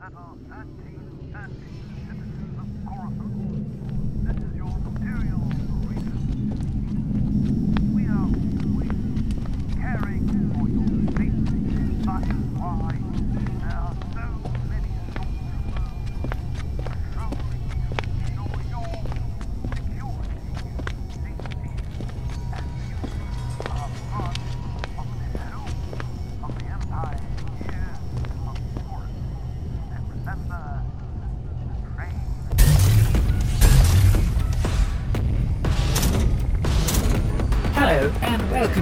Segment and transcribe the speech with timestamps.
[0.00, 0.38] Hello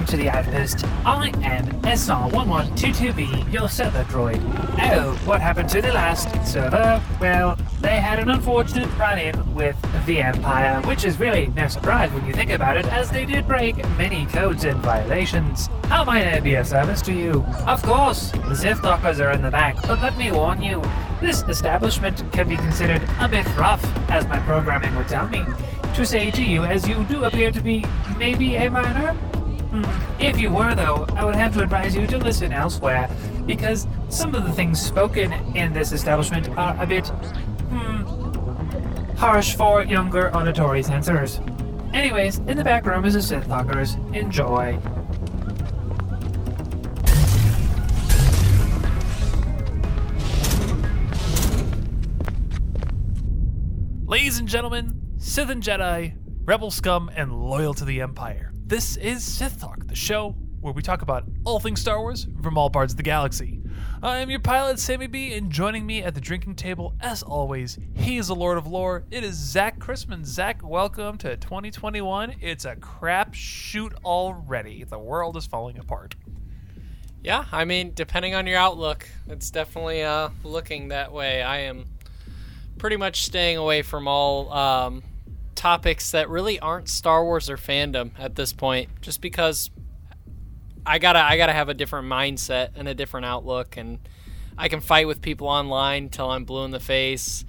[0.09, 0.83] to the Outpost.
[1.05, 4.41] I am SR1122B, your server droid.
[4.91, 6.99] Oh, what happened to the last server?
[7.21, 9.77] Well, they had an unfortunate run-in with
[10.07, 13.47] the Empire, which is really no surprise when you think about it, as they did
[13.47, 15.67] break many codes and violations.
[15.83, 17.45] How might I be of service to you?
[17.67, 20.81] Of course, the Sith Talkers are in the back, but let me warn you,
[21.21, 25.45] this establishment can be considered a bit rough, as my programming would tell me
[25.93, 27.85] to say to you, as you do appear to be
[28.17, 29.15] maybe a minor?
[29.69, 30.08] Hmm.
[30.19, 33.09] If you were, though, I would have to advise you to listen elsewhere,
[33.45, 39.83] because some of the things spoken in this establishment are a bit, hmm, harsh for
[39.83, 41.39] younger auditory sensors.
[41.93, 43.95] Anyways, in the back room is a Sith Talkers.
[44.13, 44.77] Enjoy.
[54.05, 58.51] Ladies and gentlemen, Sith and Jedi, Rebel Scum, and loyal to the Empire.
[58.69, 62.55] This is Sith Talk, the show where we talk about all things Star Wars from
[62.55, 63.59] all parts of the galaxy.
[64.03, 67.79] I am your pilot, Sammy B, and joining me at the drinking table, as always,
[67.95, 69.05] he is the Lord of Lore.
[69.09, 70.23] It is Zach Chrisman.
[70.23, 72.35] Zach, welcome to 2021.
[72.41, 74.83] It's a crap shoot already.
[74.83, 76.13] The world is falling apart.
[77.23, 81.41] Yeah, I mean, depending on your outlook, it's definitely uh, looking that way.
[81.41, 81.85] I am
[82.77, 85.01] pretty much staying away from all um,
[85.59, 89.69] topics that really aren't Star Wars or fandom at this point, just because
[90.85, 93.99] I gotta I gotta have a different mindset and a different outlook, and
[94.57, 97.43] I can fight with people online till I'm blue in the face,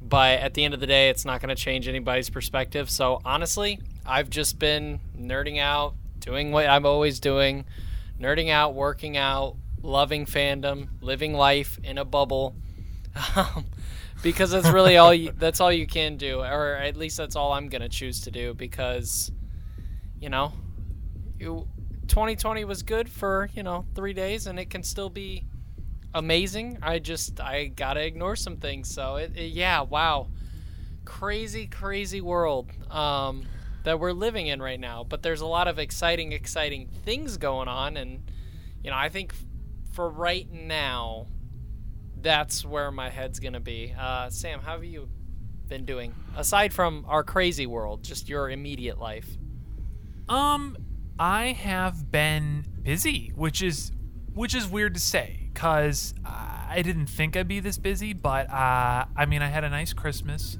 [0.00, 2.88] but at the end of the day, it's not gonna change anybody's perspective.
[2.88, 7.66] So honestly, I've just been nerding out, doing what I'm always doing,
[8.18, 12.56] nerding out, working out, loving fandom, living life in a bubble.
[13.36, 13.64] Um,
[14.22, 17.52] Because that's really all you, that's all you can do or at least that's all
[17.52, 19.32] I'm going to choose to do because
[20.18, 20.52] you know
[21.38, 21.66] you,
[22.08, 25.44] 2020 was good for you know 3 days and it can still be
[26.12, 26.78] amazing.
[26.82, 30.28] I just I got to ignore some things so it, it, yeah wow.
[31.06, 33.44] Crazy crazy world um,
[33.84, 37.68] that we're living in right now but there's a lot of exciting exciting things going
[37.68, 38.22] on and
[38.84, 39.32] you know I think
[39.92, 41.26] for right now
[42.22, 43.94] that's where my head's gonna be.
[43.98, 45.08] Uh, Sam, how have you
[45.68, 48.02] been doing aside from our crazy world?
[48.02, 49.28] Just your immediate life.
[50.28, 50.76] Um,
[51.18, 53.92] I have been busy, which is
[54.34, 58.12] which is weird to say because I didn't think I'd be this busy.
[58.12, 60.58] But uh, I mean, I had a nice Christmas.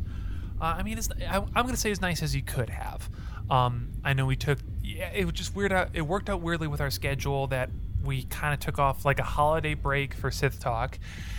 [0.61, 3.09] Uh, I mean, it's, I, am gonna say as nice as you could have.
[3.49, 4.59] Um, I know we took.
[4.83, 5.73] Yeah, it was just weird.
[5.73, 7.71] Out, it worked out weirdly with our schedule that
[8.05, 10.99] we kind of took off like a holiday break for Sith Talk,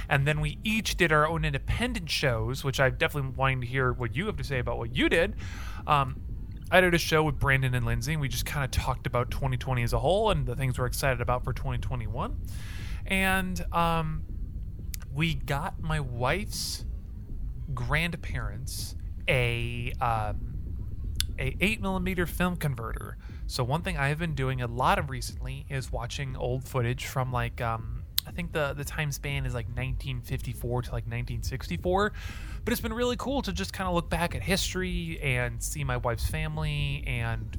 [0.09, 3.91] and then we each did our own independent shows, which I'm definitely wanting to hear
[3.91, 5.35] what you have to say about what you did.
[5.87, 6.21] Um,
[6.71, 9.29] I did a show with Brandon and Lindsay, and we just kind of talked about
[9.31, 12.39] 2020 as a whole and the things we're excited about for 2021.
[13.07, 14.23] And um,
[15.13, 16.85] we got my wife's
[17.73, 18.95] grandparents
[19.27, 20.39] a um,
[21.39, 23.17] a eight millimeter film converter.
[23.51, 27.07] So one thing I have been doing a lot of recently is watching old footage
[27.07, 32.13] from like um, I think the the time span is like 1954 to like 1964,
[32.63, 35.83] but it's been really cool to just kind of look back at history and see
[35.83, 37.57] my wife's family and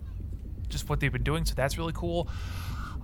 [0.70, 1.44] just what they've been doing.
[1.44, 2.26] So that's really cool.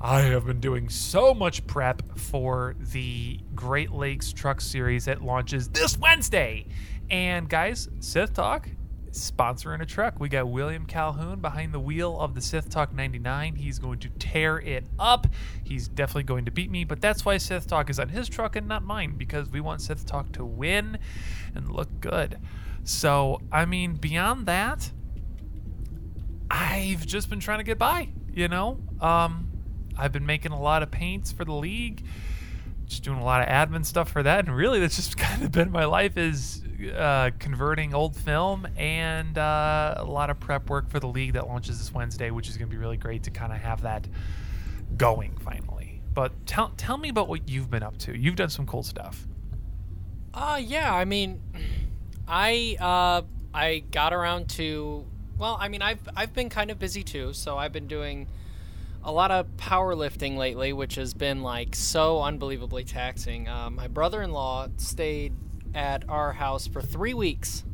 [0.01, 5.69] I have been doing so much prep for the Great Lakes Truck Series that launches
[5.69, 6.65] this Wednesday.
[7.11, 8.67] And guys, Sith Talk
[9.13, 10.19] sponsoring a truck.
[10.19, 13.57] We got William Calhoun behind the wheel of the Sith Talk 99.
[13.57, 15.27] He's going to tear it up.
[15.65, 18.57] He's definitely going to beat me, but that's why Sith Talk is on his truck
[18.57, 20.99] and not mine because we want Sith Talk to win
[21.55, 22.39] and look good.
[22.85, 24.91] So, I mean, beyond that,
[26.51, 28.79] I've just been trying to get by, you know?
[29.01, 29.49] Um,
[29.97, 32.05] I've been making a lot of paints for the league,
[32.87, 35.53] just doing a lot of admin stuff for that, and really that's just kind of
[35.53, 36.63] been my life is
[36.95, 41.47] uh, converting old film and uh, a lot of prep work for the league that
[41.47, 44.07] launches this Wednesday, which is going to be really great to kind of have that
[44.97, 46.01] going finally.
[46.15, 48.17] But tell tell me about what you've been up to.
[48.17, 49.27] You've done some cool stuff.
[50.35, 51.41] Uh yeah, I mean
[52.27, 53.23] I uh
[53.55, 55.05] I got around to
[55.39, 58.27] well, I mean I've I've been kind of busy too, so I've been doing
[59.05, 63.49] a lot of powerlifting lately, which has been like so unbelievably taxing.
[63.49, 65.33] Uh, my brother-in-law stayed
[65.79, 67.65] at our house for three weeks,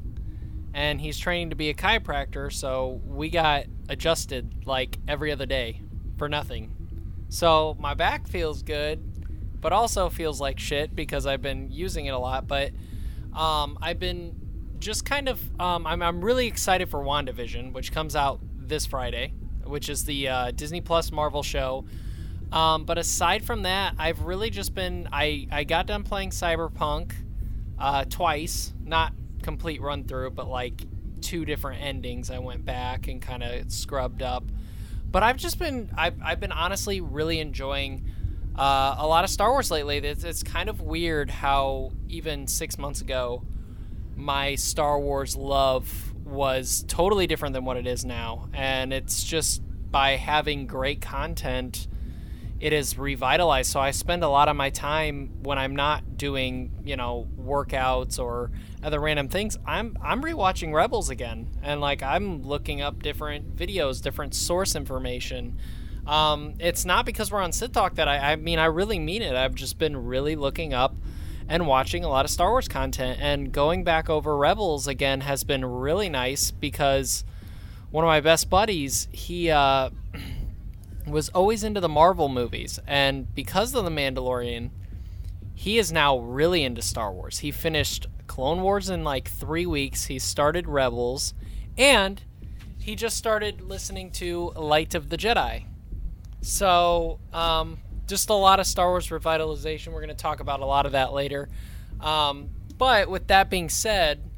[0.74, 2.52] and he's training to be a chiropractor.
[2.52, 5.80] So we got adjusted like every other day
[6.18, 6.70] for nothing.
[7.28, 9.02] So my back feels good,
[9.60, 12.46] but also feels like shit because I've been using it a lot.
[12.46, 12.72] But
[13.32, 14.36] um, I've been
[14.78, 19.32] just kind of um, I'm I'm really excited for WandaVision, which comes out this Friday
[19.66, 21.84] which is the uh, Disney Plus Marvel show.
[22.52, 27.12] Um, but aside from that, I've really just been I I got done playing Cyberpunk
[27.78, 29.12] uh, twice, not
[29.42, 30.82] complete run through, but like
[31.20, 32.30] two different endings.
[32.30, 34.44] I went back and kind of scrubbed up.
[35.10, 38.10] But I've just been I've I've been honestly really enjoying.
[38.56, 39.98] Uh, a lot of Star Wars lately.
[39.98, 43.42] It's, it's kind of weird how even six months ago,
[44.14, 48.48] my Star Wars love was totally different than what it is now.
[48.52, 49.60] And it's just
[49.90, 51.88] by having great content,
[52.60, 53.70] it is revitalized.
[53.70, 58.18] So I spend a lot of my time when I'm not doing, you know, workouts
[58.18, 58.50] or
[58.82, 59.58] other random things.
[59.66, 65.58] I'm I'm rewatching Rebels again, and like I'm looking up different videos, different source information.
[66.06, 69.22] Um, it's not because we're on Sith Talk that I, I mean I really mean
[69.22, 69.34] it.
[69.34, 70.94] I've just been really looking up
[71.48, 73.18] and watching a lot of Star Wars content.
[73.20, 77.24] And going back over Rebels again has been really nice because
[77.90, 79.90] one of my best buddies, he uh,
[81.06, 82.78] was always into the Marvel movies.
[82.86, 84.70] And because of The Mandalorian,
[85.54, 87.38] he is now really into Star Wars.
[87.40, 91.34] He finished Clone Wars in like three weeks, he started Rebels,
[91.76, 92.22] and
[92.78, 95.64] he just started listening to Light of the Jedi.
[96.42, 99.88] So, um, just a lot of Star Wars revitalization.
[99.88, 101.48] We're going to talk about a lot of that later.
[102.00, 104.30] Um, but with that being said,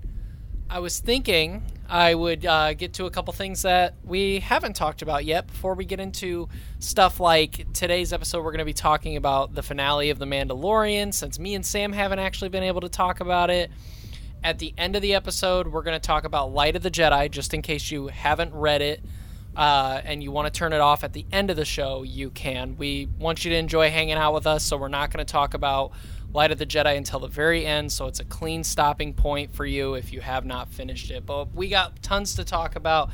[0.71, 5.03] I was thinking I would uh, get to a couple things that we haven't talked
[5.03, 6.49] about yet before we get into
[6.81, 8.45] stuff like today's episode.
[8.45, 11.93] We're going to be talking about the finale of The Mandalorian, since me and Sam
[11.93, 13.71] haven't actually been able to talk about it.
[14.43, 17.31] At the end of the episode, we're going to talk about Light of the Jedi,
[17.31, 19.01] just in case you haven't read it
[19.57, 22.31] uh, and you want to turn it off at the end of the show, you
[22.31, 22.77] can.
[22.77, 25.55] We want you to enjoy hanging out with us, so we're not going to talk
[25.55, 25.93] about
[26.37, 29.65] Light of the Jedi until the very end, so it's a clean stopping point for
[29.65, 31.25] you if you have not finished it.
[31.25, 33.09] But we got tons to talk about,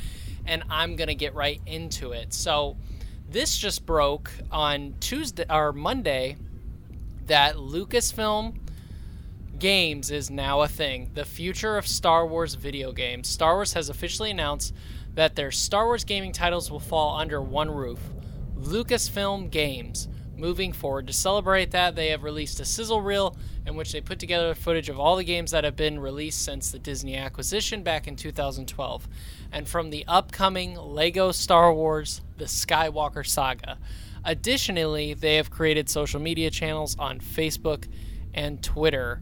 [0.45, 2.35] and I'm to get right into it.
[2.35, 2.77] So
[3.31, 6.37] this just broke on Tuesday or Monday
[7.27, 8.57] that Lucasfilm
[9.57, 11.13] Games is now a thing.
[11.15, 13.29] The future of Star Wars video games.
[13.29, 14.75] Star Wars has officially announced
[15.15, 18.01] that their Star Wars gaming titles will fall under one roof
[18.59, 20.09] Lucasfilm Games.
[20.43, 24.19] Moving forward, to celebrate that, they have released a sizzle reel in which they put
[24.19, 28.09] together footage of all the games that have been released since the Disney acquisition back
[28.09, 29.07] in 2012,
[29.53, 33.79] and from the upcoming LEGO Star Wars The Skywalker Saga.
[34.25, 37.87] Additionally, they have created social media channels on Facebook
[38.35, 39.21] and Twitter.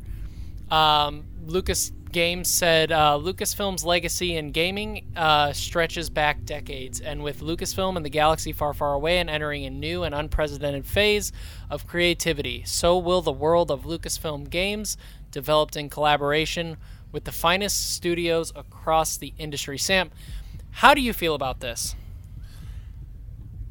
[0.71, 7.41] Um, Lucas Games said uh, Lucasfilm's legacy in gaming uh, stretches back decades, and with
[7.41, 11.33] Lucasfilm and the galaxy far, far away and entering a new and unprecedented phase
[11.69, 14.97] of creativity, so will the world of Lucasfilm games,
[15.31, 16.77] developed in collaboration
[17.13, 19.79] with the finest studios across the industry.
[19.79, 20.11] Sam,
[20.71, 21.95] how do you feel about this?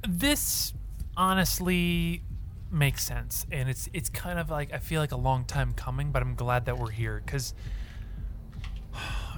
[0.08, 0.74] This
[1.18, 2.24] honestly
[2.72, 6.12] makes sense, and it's it's kind of like I feel like a long time coming,
[6.12, 7.54] but I'm glad that we're here because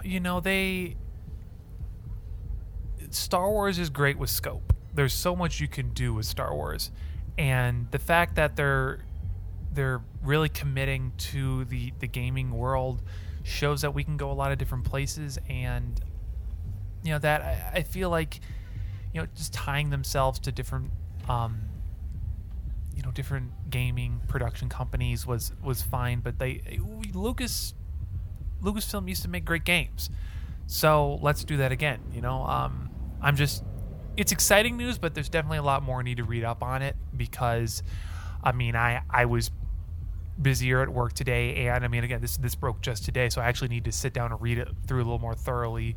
[0.03, 0.95] you know, they
[3.09, 4.73] Star Wars is great with scope.
[4.93, 6.91] There's so much you can do with Star Wars.
[7.37, 8.99] And the fact that they're
[9.73, 13.01] they're really committing to the the gaming world
[13.43, 15.99] shows that we can go a lot of different places and
[17.03, 18.39] you know that I, I feel like
[19.13, 20.91] you know just tying themselves to different
[21.27, 21.61] um
[22.95, 26.79] you know different gaming production companies was was fine but they
[27.13, 27.73] Lucas
[28.61, 30.09] Lucasfilm used to make great games.
[30.67, 31.99] So let's do that again.
[32.13, 32.89] You know, um,
[33.21, 33.63] I'm just,
[34.15, 36.81] it's exciting news, but there's definitely a lot more I need to read up on
[36.81, 37.83] it because,
[38.43, 39.51] I mean, I I was
[40.41, 43.45] busier at work today, and I mean, again, this this broke just today, so I
[43.45, 45.95] actually need to sit down and read it through a little more thoroughly,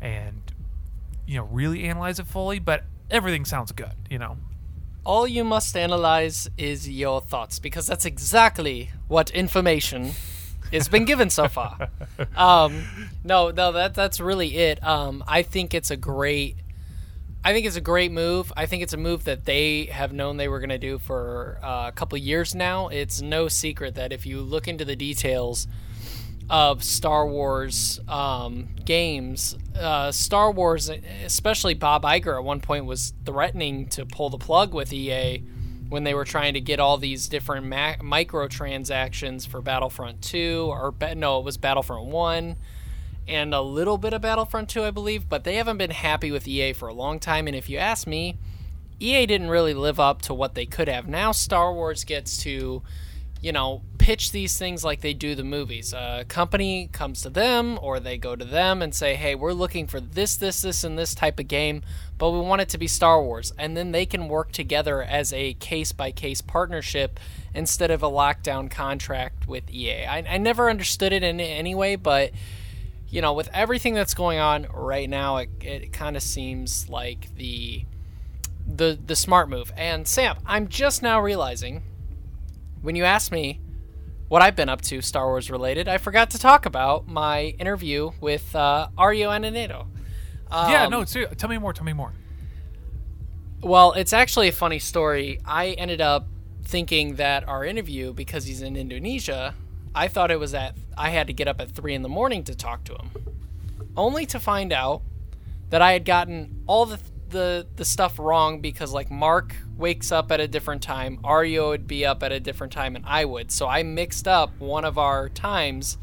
[0.00, 0.40] and
[1.26, 2.58] you know, really analyze it fully.
[2.58, 4.36] But everything sounds good, you know.
[5.04, 10.12] All you must analyze is your thoughts because that's exactly what information
[10.72, 11.88] it's been given so far.
[12.36, 12.82] Um,
[13.24, 14.82] no, no, that that's really it.
[14.82, 16.56] Um, I think it's a great
[17.44, 18.52] I think it's a great move.
[18.56, 21.58] I think it's a move that they have known they were going to do for
[21.62, 22.88] uh, a couple years now.
[22.88, 25.66] It's no secret that if you look into the details
[26.48, 30.88] of Star Wars um, games, uh, Star Wars,
[31.24, 35.42] especially Bob Iger at one point was threatening to pull the plug with EA
[35.92, 40.94] when they were trying to get all these different ma- microtransactions for Battlefront 2 or
[41.14, 42.56] no, it was Battlefront 1
[43.28, 46.48] and a little bit of Battlefront 2, I believe, but they haven't been happy with
[46.48, 47.46] EA for a long time.
[47.46, 48.38] And if you ask me,
[49.00, 51.08] EA didn't really live up to what they could have.
[51.08, 52.82] Now Star Wars gets to,
[53.42, 55.92] you know, pitch these things like they do the movies.
[55.92, 59.86] A company comes to them or they go to them and say, hey, we're looking
[59.86, 61.82] for this, this, this, and this type of game,
[62.22, 63.52] but we want it to be Star Wars.
[63.58, 67.18] And then they can work together as a case by case partnership
[67.52, 70.04] instead of a lockdown contract with EA.
[70.04, 72.30] I, I never understood it in any way, but
[73.08, 77.34] you know, with everything that's going on right now, it, it kind of seems like
[77.34, 77.86] the
[78.68, 79.72] the the smart move.
[79.76, 81.82] And Sam, I'm just now realizing
[82.82, 83.58] when you asked me
[84.28, 88.12] what I've been up to Star Wars related, I forgot to talk about my interview
[88.20, 89.86] with uh, Ario.
[90.52, 91.72] Um, yeah, no, tell me more.
[91.72, 92.12] Tell me more.
[93.62, 95.40] Well, it's actually a funny story.
[95.44, 96.26] I ended up
[96.64, 99.54] thinking that our interview, because he's in Indonesia,
[99.94, 102.44] I thought it was at I had to get up at three in the morning
[102.44, 103.10] to talk to him,
[103.96, 105.02] only to find out
[105.70, 106.98] that I had gotten all the
[107.30, 111.86] the the stuff wrong because like Mark wakes up at a different time, Ario would
[111.86, 113.50] be up at a different time, and I would.
[113.50, 115.98] So I mixed up one of our times,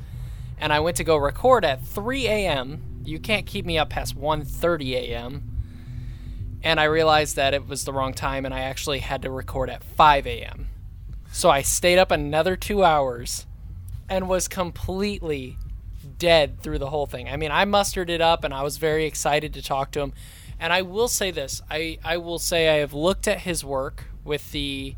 [0.58, 2.82] and I went to go record at 3 a.m.
[3.10, 5.44] You can't keep me up past 1:30 a.m.
[6.62, 9.70] And I realized that it was the wrong time, and I actually had to record
[9.70, 10.68] at 5 a.m.
[11.32, 13.46] So I stayed up another two hours
[14.10, 15.58] and was completely
[16.18, 17.30] dead through the whole thing.
[17.30, 20.14] I mean, I mustered it up and I was very excited to talk to him.
[20.60, 24.06] And I will say this I, I will say I have looked at his work
[24.24, 24.96] with the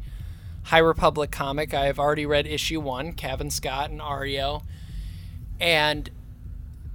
[0.63, 1.73] High Republic comic.
[1.73, 4.63] I have already read issue one, Kevin Scott and Ario.
[5.59, 6.09] And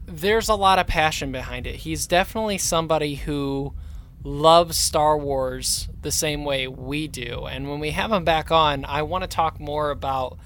[0.06, 1.76] there's a lot of passion behind it.
[1.76, 3.74] He's definitely somebody who
[4.22, 7.46] loves Star Wars the same way we do.
[7.46, 10.38] And when we have him back on, I want to talk more about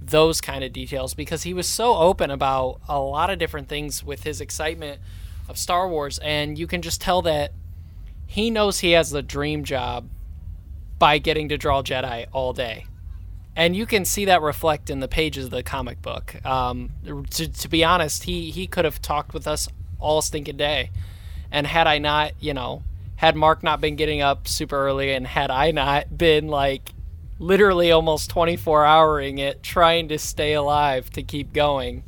[0.00, 4.04] those kind of details because he was so open about a lot of different things
[4.04, 5.00] with his excitement
[5.48, 7.52] of Star Wars and you can just tell that
[8.26, 10.08] he knows he has the dream job
[10.98, 12.86] by getting to draw Jedi all day.
[13.58, 16.36] And you can see that reflect in the pages of the comic book.
[16.46, 16.90] Um,
[17.30, 20.92] to, to be honest, he, he could have talked with us all stinking day.
[21.50, 22.84] And had I not, you know,
[23.16, 26.92] had Mark not been getting up super early and had I not been like
[27.40, 32.04] literally almost 24 houring it, trying to stay alive to keep going.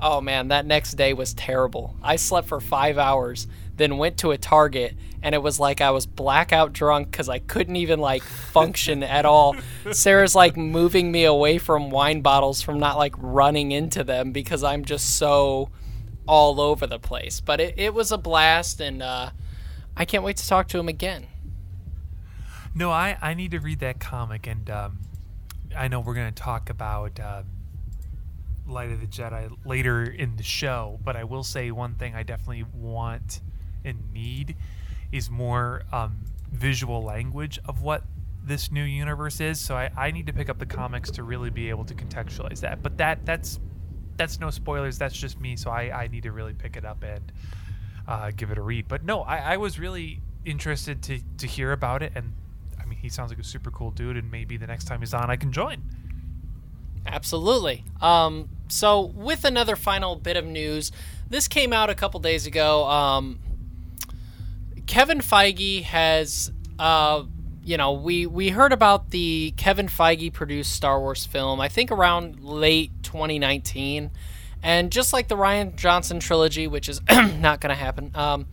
[0.00, 1.94] Oh man, that next day was terrible.
[2.02, 5.90] I slept for five hours, then went to a Target, and it was like I
[5.90, 9.56] was blackout drunk because I couldn't even like function at all.
[9.92, 14.62] Sarah's like moving me away from wine bottles from not like running into them because
[14.62, 15.70] I'm just so
[16.26, 17.40] all over the place.
[17.40, 19.30] But it, it was a blast, and uh,
[19.96, 21.26] I can't wait to talk to him again.
[22.74, 24.98] No, I, I need to read that comic, and um,
[25.76, 27.42] I know we're going to talk about uh,
[28.66, 32.22] Light of the Jedi later in the show, but I will say one thing I
[32.22, 33.40] definitely want
[33.84, 34.56] and need
[35.10, 36.18] is more um,
[36.50, 38.04] visual language of what
[38.44, 39.60] this new universe is.
[39.60, 42.60] So I, I need to pick up the comics to really be able to contextualize
[42.60, 42.82] that.
[42.82, 43.60] But that that's
[44.16, 44.98] that's no spoilers.
[44.98, 45.56] That's just me.
[45.56, 47.32] So I, I need to really pick it up and
[48.06, 48.88] uh, give it a read.
[48.88, 52.32] But no, I, I was really interested to, to hear about it and
[52.82, 55.14] I mean, he sounds like a super cool dude, and maybe the next time he's
[55.14, 55.82] on, I can join.
[57.06, 57.84] Absolutely.
[58.00, 60.92] Um, so, with another final bit of news,
[61.28, 62.84] this came out a couple days ago.
[62.86, 63.38] Um,
[64.86, 67.24] Kevin Feige has, uh,
[67.64, 71.60] you know, we we heard about the Kevin Feige produced Star Wars film.
[71.60, 74.10] I think around late 2019,
[74.62, 78.10] and just like the Rian Johnson trilogy, which is not going to happen.
[78.14, 78.46] Um,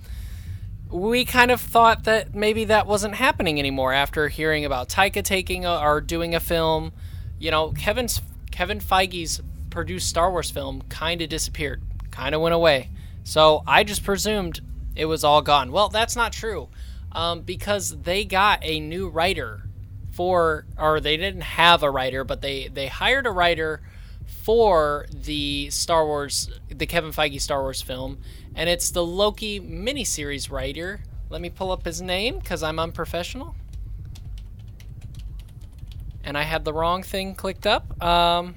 [0.90, 5.66] we kind of thought that maybe that wasn't happening anymore after hearing about Taika taking
[5.66, 6.92] a, or doing a film.
[7.38, 8.22] You know, Kevin's
[8.52, 11.82] Kevin Feige's produced Star Wars film kind of disappeared,
[12.12, 12.90] kind of went away.
[13.24, 14.62] So I just presumed
[15.00, 15.72] it was all gone.
[15.72, 16.68] Well, that's not true,
[17.14, 19.64] um, because they got a new writer
[20.12, 23.82] for, or they didn't have a writer, but they they hired a writer
[24.44, 28.20] for the Star Wars, the Kevin Feige Star Wars film,
[28.54, 31.00] and it's the Loki miniseries writer.
[31.30, 33.56] Let me pull up his name because I'm unprofessional.
[36.26, 38.04] And I had the wrong thing clicked up.
[38.04, 38.56] Um,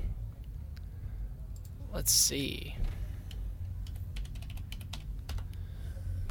[1.94, 2.74] let's see.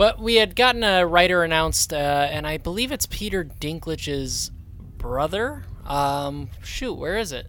[0.01, 4.50] But we had gotten a writer announced, uh, and I believe it's Peter Dinklage's
[4.98, 5.63] brother.
[5.86, 7.46] Um, shoot, where is it?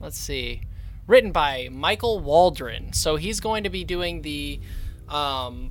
[0.00, 0.62] Let's see.
[1.06, 2.92] Written by Michael Waldron.
[2.92, 4.58] So he's going to be doing the
[5.08, 5.70] um,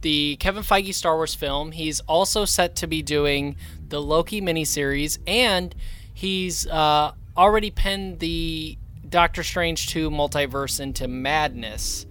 [0.00, 1.72] the Kevin Feige Star Wars film.
[1.72, 5.74] He's also set to be doing the Loki miniseries, and
[6.14, 12.05] he's uh, already penned the Doctor Strange 2 Multiverse into Madness.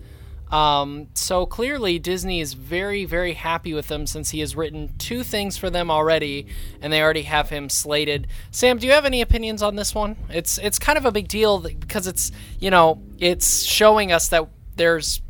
[0.56, 5.22] Um, so clearly, Disney is very, very happy with him since he has written two
[5.22, 6.48] things for them already,
[6.82, 8.28] and they already have him slated.
[8.52, 10.16] Sam, do you have any opinions on this one?
[10.30, 14.48] It's it's kind of a big deal because it's you know it's showing us that
[14.78, 15.22] there's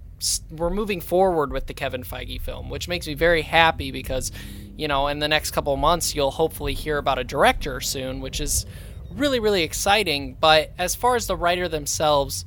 [0.52, 4.32] we're moving forward with the Kevin Feige film, which makes me very happy because
[4.78, 8.40] you know in the next couple months you'll hopefully hear about a director soon, which
[8.40, 8.68] is
[9.12, 10.38] really really exciting.
[10.40, 12.46] But as far as the writer themselves,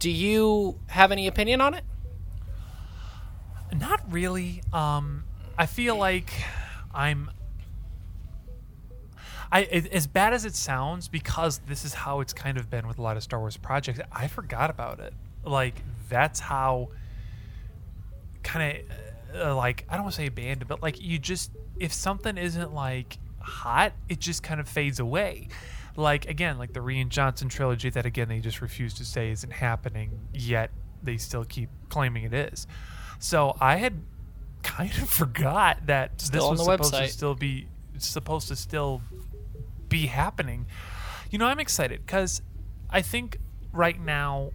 [0.00, 1.84] do you have any opinion on it?
[3.78, 4.62] Not really.
[4.72, 5.24] Um,
[5.56, 6.32] I feel like
[6.94, 7.30] I'm.
[9.52, 12.98] I as bad as it sounds, because this is how it's kind of been with
[12.98, 14.00] a lot of Star Wars projects.
[14.12, 15.12] I forgot about it.
[15.44, 16.90] Like that's how.
[18.42, 18.78] Kind
[19.34, 22.38] of, uh, like I don't want to say abandoned, but like you just if something
[22.38, 25.48] isn't like hot, it just kind of fades away.
[25.96, 29.52] Like again, like the Rian Johnson trilogy that again they just refuse to say isn't
[29.52, 30.70] happening yet.
[31.02, 32.66] They still keep claiming it is.
[33.20, 34.02] So I had
[34.62, 37.06] kind of forgot that Still this was supposed website.
[37.06, 39.02] to still be supposed to still
[39.88, 40.66] be happening.
[41.30, 42.42] You know, I'm excited because
[42.88, 43.38] I think
[43.72, 44.50] right now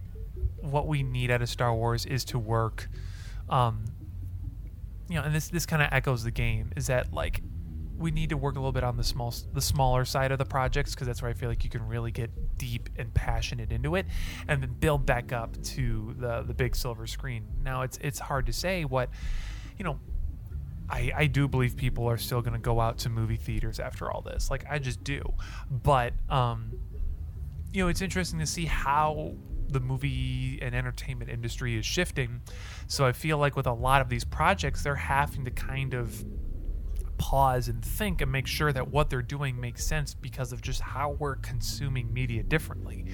[0.60, 2.88] what we need out of Star Wars is to work.
[3.48, 3.84] Um,
[5.08, 7.40] you know, and this this kind of echoes the game is that like
[7.98, 10.44] we need to work a little bit on the small the smaller side of the
[10.44, 13.94] projects because that's where I feel like you can really get deep and passionate into
[13.94, 14.06] it
[14.48, 17.44] and then build back up to the the big silver screen.
[17.62, 19.10] Now it's it's hard to say what
[19.78, 19.98] you know
[20.88, 24.10] I, I do believe people are still going to go out to movie theaters after
[24.10, 24.50] all this.
[24.50, 25.22] Like I just do.
[25.70, 26.72] But um
[27.72, 29.34] you know, it's interesting to see how
[29.68, 32.40] the movie and entertainment industry is shifting.
[32.86, 36.24] So I feel like with a lot of these projects, they're having to kind of
[37.18, 40.80] pause and think and make sure that what they're doing makes sense because of just
[40.80, 43.06] how we're consuming media differently.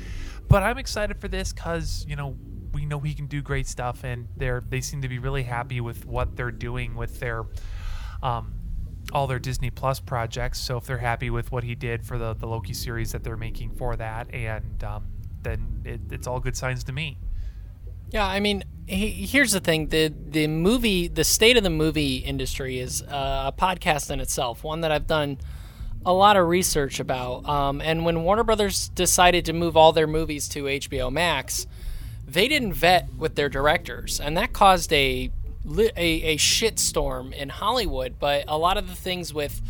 [0.48, 2.36] But I'm excited for this because, you know,
[2.72, 5.80] we know he can do great stuff and they're they seem to be really happy
[5.80, 7.44] with what they're doing with their
[8.22, 8.54] um
[9.12, 10.60] all their Disney Plus projects.
[10.60, 13.36] So if they're happy with what he did for the, the Loki series that they're
[13.36, 15.06] making for that, and um,
[15.42, 17.18] then it, it's all good signs to me.
[18.12, 22.16] Yeah, I mean, he, here's the thing: the the movie, the state of the movie
[22.16, 24.62] industry is uh, a podcast in itself.
[24.62, 25.38] One that I've done
[26.04, 27.48] a lot of research about.
[27.48, 31.66] Um, and when Warner Brothers decided to move all their movies to HBO Max,
[32.26, 35.30] they didn't vet with their directors, and that caused a
[35.66, 38.18] a, a shitstorm in Hollywood.
[38.18, 39.62] But a lot of the things with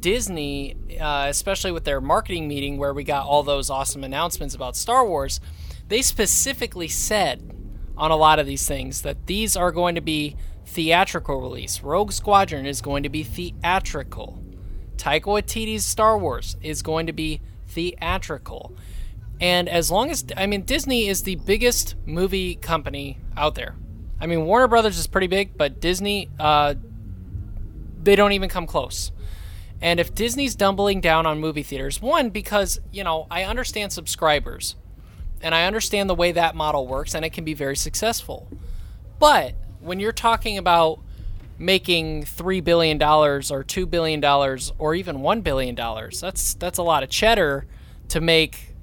[0.00, 4.76] Disney, uh, especially with their marketing meeting where we got all those awesome announcements about
[4.76, 5.40] Star Wars,
[5.88, 7.56] they specifically said
[8.00, 10.34] on a lot of these things that these are going to be
[10.64, 11.82] theatrical release.
[11.82, 14.42] Rogue Squadron is going to be theatrical.
[14.96, 18.74] Taika Waititi's Star Wars is going to be theatrical.
[19.40, 23.76] And as long as I mean Disney is the biggest movie company out there.
[24.18, 26.74] I mean Warner Brothers is pretty big, but Disney uh,
[28.02, 29.12] they don't even come close.
[29.82, 34.76] And if Disney's doubling down on movie theaters, one because, you know, I understand subscribers
[35.42, 38.48] and I understand the way that model works and it can be very successful.
[39.18, 41.00] But when you're talking about
[41.58, 46.78] making 3 billion dollars or 2 billion dollars or even 1 billion dollars, that's that's
[46.78, 47.66] a lot of cheddar
[48.08, 48.74] to make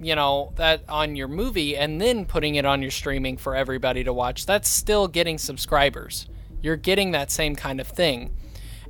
[0.00, 4.04] you know that on your movie and then putting it on your streaming for everybody
[4.04, 4.46] to watch.
[4.46, 6.26] That's still getting subscribers.
[6.62, 8.34] You're getting that same kind of thing.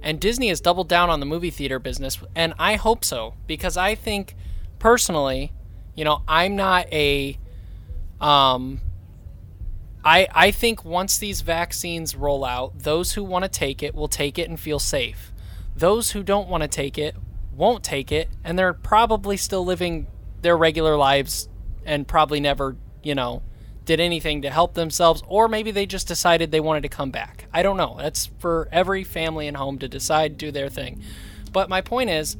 [0.00, 3.76] And Disney has doubled down on the movie theater business and I hope so because
[3.76, 4.36] I think
[4.78, 5.52] personally
[5.94, 7.38] you know, I'm not a
[8.20, 8.80] um
[10.04, 14.08] I I think once these vaccines roll out, those who want to take it will
[14.08, 15.32] take it and feel safe.
[15.76, 17.16] Those who don't want to take it
[17.54, 20.06] won't take it and they're probably still living
[20.42, 21.48] their regular lives
[21.84, 23.42] and probably never, you know,
[23.84, 27.46] did anything to help themselves or maybe they just decided they wanted to come back.
[27.52, 27.96] I don't know.
[27.98, 31.02] That's for every family and home to decide do their thing.
[31.52, 32.36] But my point is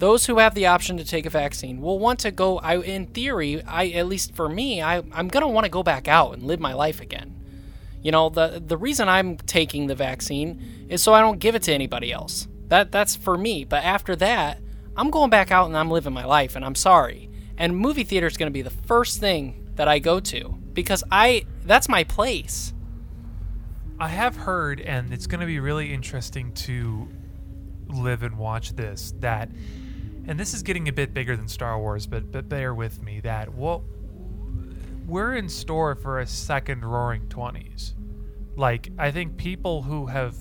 [0.00, 3.06] those who have the option to take a vaccine will want to go I in
[3.06, 6.42] theory I at least for me I I'm to want to go back out and
[6.42, 7.36] live my life again.
[8.02, 11.62] You know, the the reason I'm taking the vaccine is so I don't give it
[11.64, 12.48] to anybody else.
[12.68, 14.58] That that's for me, but after that,
[14.96, 17.30] I'm going back out and I'm living my life and I'm sorry.
[17.56, 21.04] And movie theater is going to be the first thing that I go to because
[21.12, 22.72] I that's my place.
[23.98, 27.06] I have heard, and it's going to be really interesting to
[27.88, 29.12] live and watch this.
[29.20, 29.50] That,
[30.30, 33.18] and this is getting a bit bigger than Star Wars, but but bear with me.
[33.18, 33.80] That what
[35.04, 37.96] we're in store for a second Roaring Twenties.
[38.54, 40.36] Like I think people who have,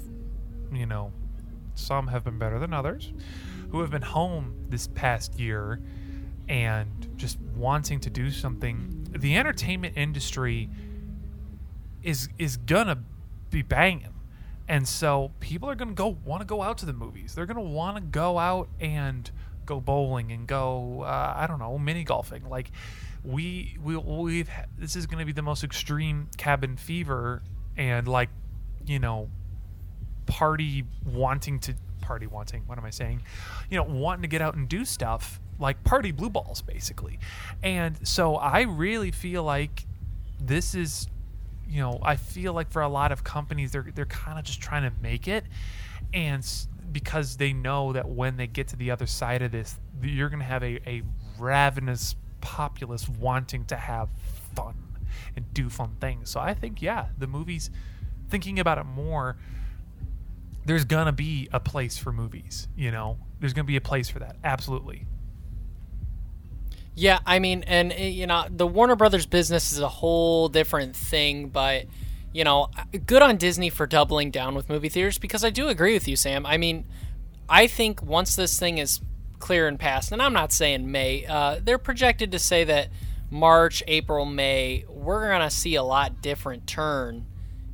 [0.71, 1.11] you know,
[1.73, 3.11] some have been better than others,
[3.71, 5.81] who have been home this past year
[6.47, 9.07] and just wanting to do something.
[9.09, 10.69] The entertainment industry
[12.03, 12.99] is is gonna
[13.49, 14.13] be banging.
[14.67, 17.33] And so people are going to go want to go out to the movies.
[17.33, 19.31] They're going to want to go out and
[19.69, 22.49] go bowling and go uh, I don't know, mini golfing.
[22.49, 22.71] Like
[23.23, 27.41] we we we've this is going to be the most extreme cabin fever
[27.77, 28.29] and like
[28.85, 29.29] you know
[30.25, 33.21] party wanting to party wanting what am i saying?
[33.69, 37.19] You know wanting to get out and do stuff like party blue balls basically.
[37.63, 39.85] And so i really feel like
[40.41, 41.07] this is
[41.69, 44.59] you know, I feel like for a lot of companies, they're they're kind of just
[44.59, 45.45] trying to make it,
[46.15, 46.43] and
[46.91, 50.39] because they know that when they get to the other side of this, you're going
[50.39, 51.03] to have a, a
[51.37, 54.09] ravenous populace wanting to have
[54.55, 54.75] fun
[55.35, 56.29] and do fun things.
[56.29, 57.69] So I think, yeah, the movies,
[58.29, 59.37] thinking about it more,
[60.65, 63.17] there's going to be a place for movies, you know?
[63.39, 64.35] There's going to be a place for that.
[64.43, 65.05] Absolutely.
[66.95, 70.95] Yeah, I mean, and eh, you know, the Warner Brothers business is a whole different
[70.95, 71.85] thing, but
[72.33, 72.69] you know,
[73.05, 76.15] good on Disney for doubling down with movie theaters because I do agree with you,
[76.15, 76.45] Sam.
[76.45, 76.85] I mean,
[77.47, 79.01] I think once this thing is
[79.39, 82.89] clear and passed, and I'm not saying May, uh, they're projected to say that
[83.31, 87.25] March, April, May, we're gonna see a lot different turn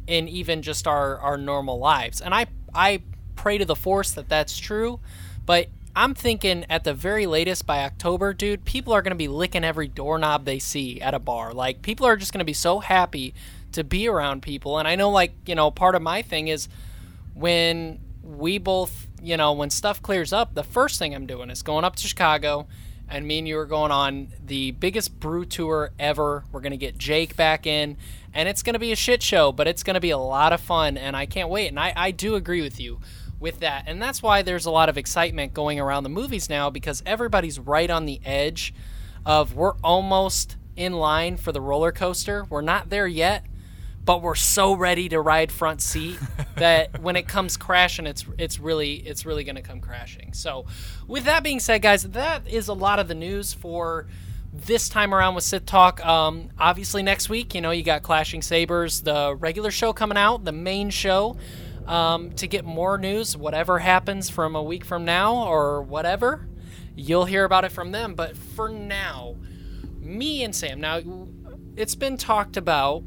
[0.07, 3.01] in even just our our normal lives, and I I
[3.35, 4.99] pray to the force that that's true,
[5.45, 9.29] but I'm thinking at the very latest by October, dude, people are going to be
[9.29, 11.53] licking every doorknob they see at a bar.
[11.53, 13.33] Like, people are just going to be so happy
[13.75, 14.77] to be around people.
[14.77, 16.67] And I know, like, you know, part of my thing is
[17.33, 21.61] when we both, you know, when stuff clears up, the first thing I'm doing is
[21.61, 22.67] going up to Chicago.
[23.07, 26.43] And me and you are going on the biggest brew tour ever.
[26.51, 27.97] We're going to get Jake back in.
[28.33, 30.53] And it's going to be a shit show, but it's going to be a lot
[30.53, 30.97] of fun.
[30.97, 31.67] And I can't wait.
[31.67, 32.99] And I, I do agree with you
[33.39, 33.83] with that.
[33.85, 37.59] And that's why there's a lot of excitement going around the movies now because everybody's
[37.59, 38.73] right on the edge
[39.25, 42.45] of we're almost in line for the roller coaster.
[42.49, 43.45] We're not there yet,
[44.05, 46.17] but we're so ready to ride front seat
[46.57, 50.33] that when it comes crashing it's it's really it's really going to come crashing.
[50.33, 50.65] So,
[51.07, 54.07] with that being said, guys, that is a lot of the news for
[54.53, 56.05] this time around with Sith Talk.
[56.05, 60.45] Um, obviously, next week, you know, you got Clashing Sabers, the regular show coming out,
[60.45, 61.35] the main show
[61.87, 66.47] um, to get more news, whatever happens from a week from now or whatever,
[66.95, 68.15] you'll hear about it from them.
[68.15, 69.35] But for now,
[69.99, 71.01] me and Sam, now
[71.75, 73.03] it's been talked about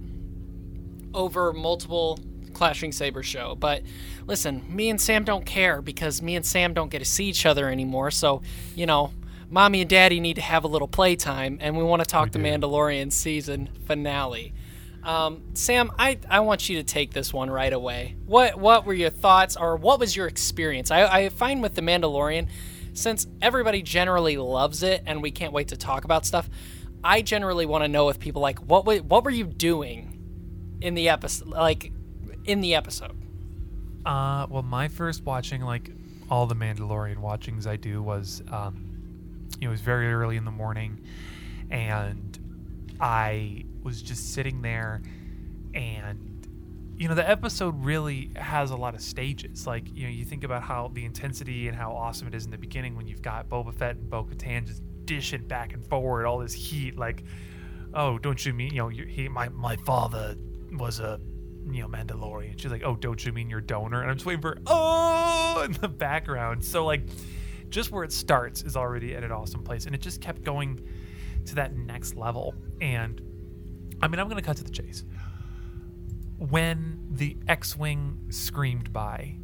[1.15, 2.19] over multiple
[2.55, 3.83] Clashing Saber show, but
[4.27, 7.47] listen, me and Sam don't care because me and Sam don't get to see each
[7.47, 8.11] other anymore.
[8.11, 8.43] So,
[8.75, 9.13] you know,
[9.51, 12.39] mommy and daddy need to have a little playtime, and we want to talk the
[12.39, 14.53] Mandalorian season finale.
[15.03, 18.17] Um, Sam, I, I want you to take this one right away.
[18.27, 20.91] What what were your thoughts, or what was your experience?
[20.91, 22.49] I, I find with the Mandalorian,
[22.93, 26.51] since everybody generally loves it, and we can't wait to talk about stuff.
[27.05, 30.18] I generally want to know if people like what what were you doing
[30.81, 31.93] in the episode, like
[32.45, 33.17] in the episode.
[34.07, 35.91] Uh, well, my first watching, like
[36.31, 41.05] all the Mandalorian watchings I do, was um, it was very early in the morning,
[41.71, 42.39] and
[43.01, 45.03] I was just sitting there
[45.75, 46.29] and
[46.97, 50.43] you know the episode really has a lot of stages like you know you think
[50.43, 53.49] about how the intensity and how awesome it is in the beginning when you've got
[53.49, 57.23] Boba Fett and Bo-Katan just dishing back and forward all this heat like
[57.95, 60.35] oh don't you mean you know he my my father
[60.79, 61.21] was a
[61.71, 62.59] you know Mandalorian.
[62.59, 64.01] She's like oh don't you mean your donor?
[64.01, 65.63] And I'm just waiting for oh!
[65.65, 66.65] in the background.
[66.65, 67.03] So like
[67.69, 70.81] just where it starts is already at an awesome place and it just kept going
[71.47, 72.55] to that next level.
[72.81, 73.21] And
[74.01, 75.05] I mean, I'm to cut to the chase.
[76.39, 79.37] When the X-wing screamed by,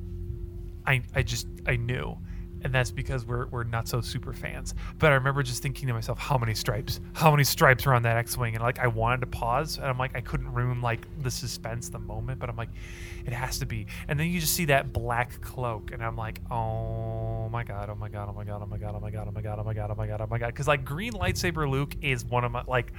[0.86, 2.16] I I just I knew,
[2.64, 4.74] and that's because we're we're not so super fans.
[4.98, 7.00] But I remember just thinking to myself, how many stripes?
[7.12, 8.54] How many stripes are on that X-wing?
[8.54, 11.90] And like I wanted to pause, and I'm like I couldn't ruin like the suspense,
[11.90, 12.40] the moment.
[12.40, 12.70] But I'm like,
[13.26, 13.86] it has to be.
[14.08, 17.94] And then you just see that black cloak, and I'm like, oh my god, oh
[17.94, 19.64] my god, oh my god, oh my god, oh my god, oh my god, oh
[19.64, 20.46] my god, oh my god, oh my god.
[20.48, 22.92] Because like green lightsaber Luke is one of my like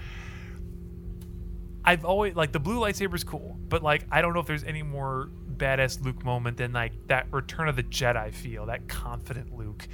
[1.83, 4.63] I've always like the blue lightsaber is cool, but like I don't know if there's
[4.63, 9.55] any more badass Luke moment than like that Return of the Jedi feel, that confident
[9.55, 9.87] Luke.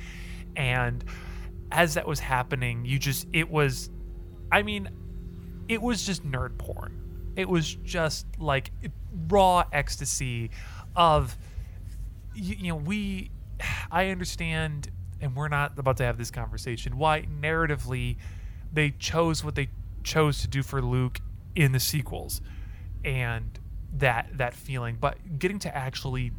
[0.56, 1.04] And
[1.72, 3.90] as that was happening, you just it was
[4.52, 4.90] I mean,
[5.68, 7.34] it was just nerd porn.
[7.36, 8.72] It was just like
[9.28, 10.52] raw ecstasy
[10.96, 11.38] of
[12.34, 13.32] you, you know we
[13.90, 18.18] I understand and we're not about to have this conversation why narratively
[18.74, 19.70] they chose what they
[20.04, 21.20] chose to do for Luke
[21.56, 22.42] in the sequels
[23.04, 23.60] and
[23.94, 26.32] that that feeling but getting to actually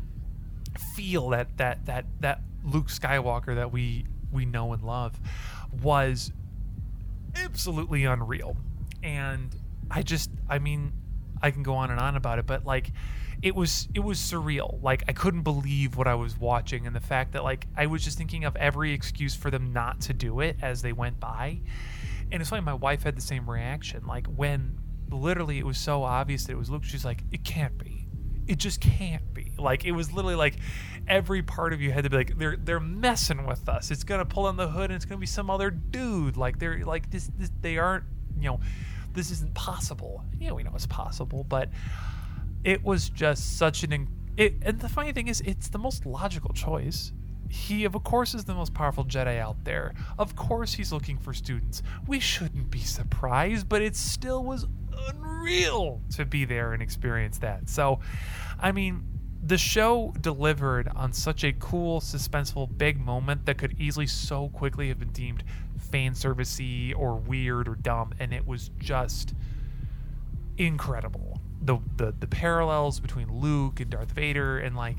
[0.94, 5.18] feel that that that that Luke Skywalker that we we know and love
[5.82, 6.32] was
[7.36, 8.56] absolutely unreal.
[9.02, 9.54] And
[9.90, 10.92] I just I mean
[11.42, 12.92] I can go on and on about it but like
[13.42, 14.82] it was it was surreal.
[14.82, 18.04] Like I couldn't believe what I was watching and the fact that like I was
[18.04, 21.60] just thinking of every excuse for them not to do it as they went by.
[22.30, 24.06] And it's funny my wife had the same reaction.
[24.06, 24.78] Like when
[25.12, 26.85] literally it was so obvious that it was Luke.
[26.85, 28.09] She's like it can't be.
[28.46, 29.53] It just can't be.
[29.59, 30.57] Like it was literally like
[31.09, 33.90] every part of you had to be like they're they're messing with us.
[33.90, 36.37] It's gonna pull on the hood and it's gonna be some other dude.
[36.37, 38.05] Like they're like this, this they aren't
[38.38, 38.61] you know
[39.12, 40.25] this isn't possible.
[40.40, 41.68] Yeah we know it's possible but
[42.64, 46.53] it was just such an it, and the funny thing is it's the most logical
[46.53, 47.12] choice.
[47.48, 49.92] He of course is the most powerful jedi out there.
[50.18, 51.83] Of course he's looking for students.
[52.07, 54.66] We shouldn't be surprised but it still was
[55.08, 57.68] unreal to be there and experience that.
[57.68, 58.00] So
[58.60, 59.02] i mean
[59.44, 64.86] the show delivered on such a cool suspenseful big moment that could easily so quickly
[64.88, 65.42] have been deemed
[65.76, 69.34] fan servicey or weird or dumb and it was just
[70.58, 71.40] incredible.
[71.60, 74.98] The, the the parallels between Luke and Darth Vader and like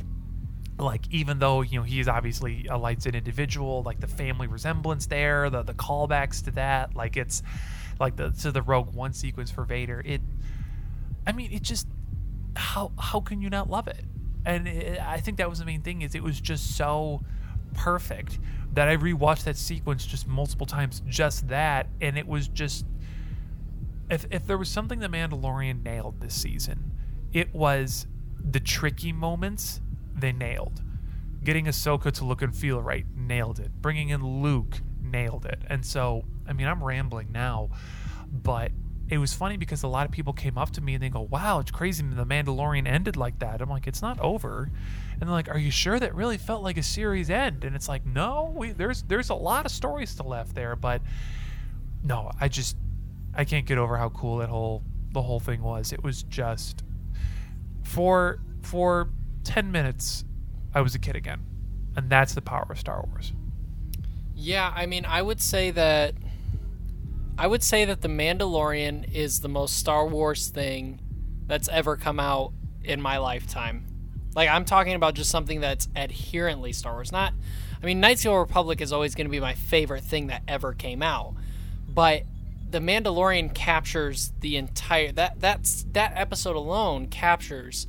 [0.80, 5.06] like even though you know he's obviously a lights in individual like the family resemblance
[5.06, 7.44] there the the callbacks to that like it's
[8.00, 10.22] like the to the Rogue One sequence for Vader it
[11.28, 11.88] I mean it just
[12.56, 14.04] how how can you not love it?
[14.46, 17.22] And it, I think that was the main thing is it was just so
[17.74, 18.40] perfect
[18.74, 22.86] that I rewatched that sequence just multiple times just that and it was just
[24.10, 26.92] if if there was something the Mandalorian nailed this season,
[27.32, 28.06] it was
[28.52, 29.80] the tricky moments
[30.16, 30.82] they nailed.
[31.44, 33.72] Getting Ahsoka to look and feel right, nailed it.
[33.82, 35.62] Bringing in Luke, nailed it.
[35.68, 37.70] And so, I mean, I'm rambling now,
[38.32, 38.72] but
[39.10, 41.22] it was funny because a lot of people came up to me and they go,
[41.22, 44.72] "Wow, it's crazy the Mandalorian ended like that." I'm like, "It's not over."
[45.14, 47.90] And they're like, "Are you sure that really felt like a series end?" And it's
[47.90, 51.02] like, "No, we, there's there's a lot of stories still left there, but
[52.04, 52.78] no, I just
[53.36, 55.92] I can't get over how cool that whole the whole thing was.
[55.92, 56.84] It was just
[57.84, 59.10] for for
[59.44, 60.24] 10 minutes
[60.74, 61.42] I was a kid again.
[61.96, 63.34] And that's the power of Star Wars.
[64.36, 66.16] Yeah, I mean, I would say that
[67.38, 71.00] I would say that The Mandalorian is the most Star Wars thing
[71.48, 72.52] that's ever come out
[72.84, 73.86] in my lifetime.
[74.36, 77.12] Like I'm talking about just something that's adherently Star Wars.
[77.12, 77.34] Not
[77.82, 80.42] I mean, Knights of the Republic is always going to be my favorite thing that
[80.48, 81.36] ever came out.
[81.88, 82.24] But
[82.70, 87.86] the Mandalorian captures the entire that that's that episode alone captures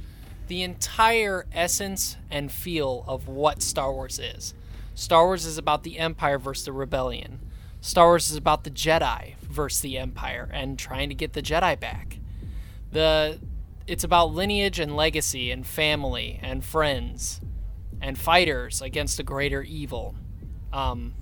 [0.54, 4.54] the entire essence and feel of what Star Wars is.
[4.94, 7.40] Star Wars is about the Empire versus the Rebellion.
[7.80, 11.80] Star Wars is about the Jedi versus the Empire and trying to get the Jedi
[11.80, 12.20] back.
[12.92, 13.40] The
[13.88, 17.40] it's about lineage and legacy and family and friends
[18.00, 20.14] and fighters against a greater evil.
[20.72, 21.14] Um,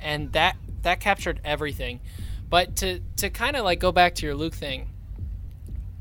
[0.00, 2.00] and that that captured everything.
[2.48, 4.88] But to to kind of like go back to your Luke thing,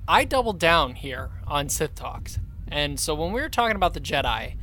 [0.08, 2.40] I doubled down here on Sith Talks.
[2.72, 4.56] And so when we were talking about the Jedi,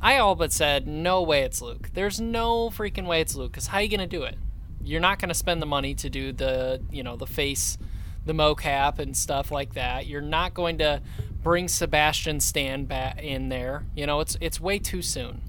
[0.00, 1.90] I all but said, no way it's Luke.
[1.94, 3.52] There's no freaking way it's Luke.
[3.52, 4.36] Because how are you going to do it?
[4.82, 7.78] You're not going to spend the money to do the, you know, the face,
[8.26, 10.06] the mocap and stuff like that.
[10.06, 11.00] You're not going to
[11.42, 13.84] bring Sebastian Stan back in there.
[13.94, 15.40] You know, it's it's way too soon.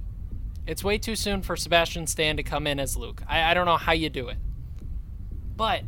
[0.65, 3.21] It's way too soon for Sebastian Stan to come in as Luke.
[3.27, 4.37] I, I don't know how you do it.
[5.55, 5.83] But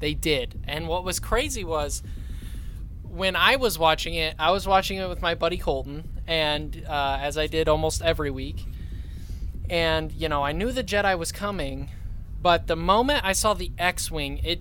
[0.00, 0.60] they did.
[0.66, 2.02] And what was crazy was
[3.16, 7.18] when I was watching it, I was watching it with my buddy Colton, and uh,
[7.20, 8.64] as I did almost every week.
[9.70, 11.90] And you know, I knew the Jedi was coming,
[12.40, 14.60] but the moment I saw the X-wing, it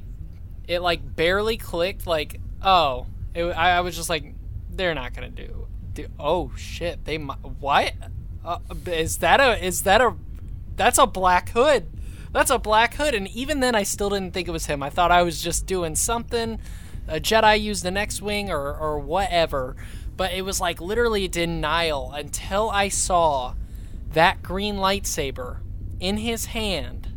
[0.68, 2.08] it like barely clicked.
[2.08, 4.34] Like, oh, it, I, I was just like,
[4.70, 5.68] they're not gonna do.
[5.94, 7.94] do oh shit, they what?
[8.44, 10.16] Uh, is that a is that a
[10.76, 11.88] that's a black hood
[12.36, 13.16] that's a black hood.
[13.16, 14.84] And even then, I still didn't think it was him.
[14.84, 16.60] I thought I was just doing something.
[17.08, 19.76] A Jedi used the X-wing or, or whatever.
[20.18, 23.56] But it was like literally denial until I saw
[24.14, 25.58] that green lightsaber
[26.00, 27.10] in his hand.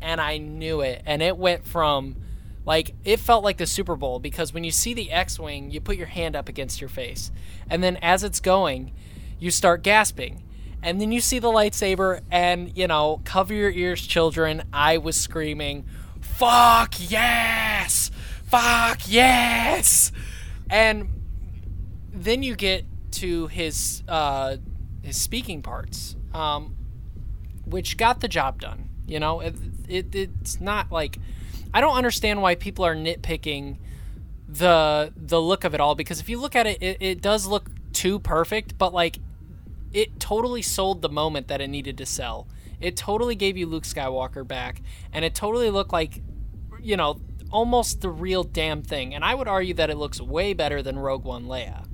[0.00, 1.02] And I knew it.
[1.06, 2.16] And it went from
[2.68, 5.96] like it felt like the Super Bowl because when you see the X-wing, you put
[5.96, 7.30] your hand up against your face,
[7.70, 8.92] and then as it's going,
[9.38, 10.42] you start gasping,
[10.82, 14.64] and then you see the lightsaber, and you know, cover your ears, children.
[14.70, 15.86] I was screaming,
[16.20, 18.10] "Fuck yes!
[18.48, 20.12] Fuck yes!
[20.70, 21.08] And
[22.12, 24.56] then you get to his uh
[25.02, 26.76] his speaking parts um
[27.64, 29.40] which got the job done you know?
[29.40, 29.56] It,
[29.88, 31.18] it it's not like
[31.72, 33.78] i don't understand why people are nitpicking
[34.46, 37.46] the the look of it all because if you look at it it, it does
[37.46, 39.18] look too perfect but like
[39.92, 42.46] it totally sold the moment that it needed to sell.
[42.78, 44.82] It totally gave you luke skywalker back
[45.12, 46.22] and it totally looked like
[46.80, 49.14] you know almost the real damn thing.
[49.14, 51.86] And I would argue that it looks way better than Rogue One Leia.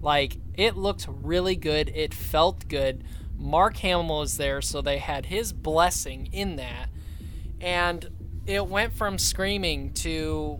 [0.00, 1.90] Like, it looked really good.
[1.94, 3.04] It felt good.
[3.36, 6.90] Mark Hamill was there, so they had his blessing in that.
[7.60, 8.08] And
[8.46, 10.58] it went from screaming to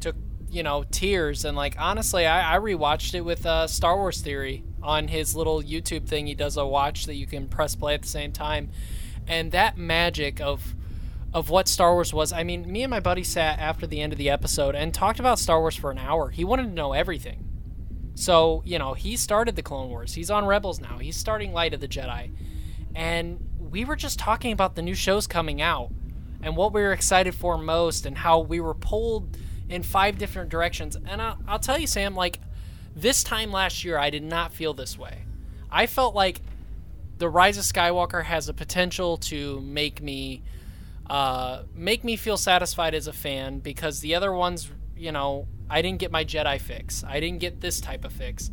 [0.00, 0.14] to
[0.50, 4.64] you know tears and like honestly I, I rewatched it with uh, Star Wars Theory
[4.82, 8.02] on his little YouTube thing he does a watch that you can press play at
[8.02, 8.70] the same time
[9.26, 10.74] and that magic of
[11.34, 12.32] of what Star Wars was.
[12.32, 15.18] I mean, me and my buddy sat after the end of the episode and talked
[15.18, 16.30] about Star Wars for an hour.
[16.30, 17.48] He wanted to know everything.
[18.14, 20.14] So, you know, he started the Clone Wars.
[20.14, 20.98] He's on Rebels now.
[20.98, 22.30] He's starting Light of the Jedi.
[22.94, 25.90] And we were just talking about the new shows coming out
[26.42, 29.38] and what we were excited for most and how we were pulled
[29.70, 30.96] in five different directions.
[31.06, 32.40] And I'll, I'll tell you, Sam, like,
[32.94, 35.24] this time last year, I did not feel this way.
[35.70, 36.42] I felt like
[37.16, 40.42] The Rise of Skywalker has a potential to make me
[41.08, 45.82] uh, make me feel satisfied as a fan because the other ones, you know, I
[45.82, 47.04] didn't get my Jedi fix.
[47.04, 48.50] I didn't get this type of fix.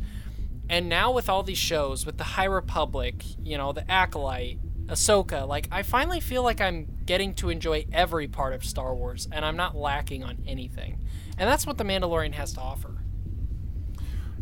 [0.68, 5.46] And now with all these shows, with the High Republic, you know, the Acolyte, Ahsoka,
[5.46, 9.44] like I finally feel like I'm getting to enjoy every part of Star Wars and
[9.44, 11.00] I'm not lacking on anything.
[11.38, 13.02] And that's what The Mandalorian has to offer.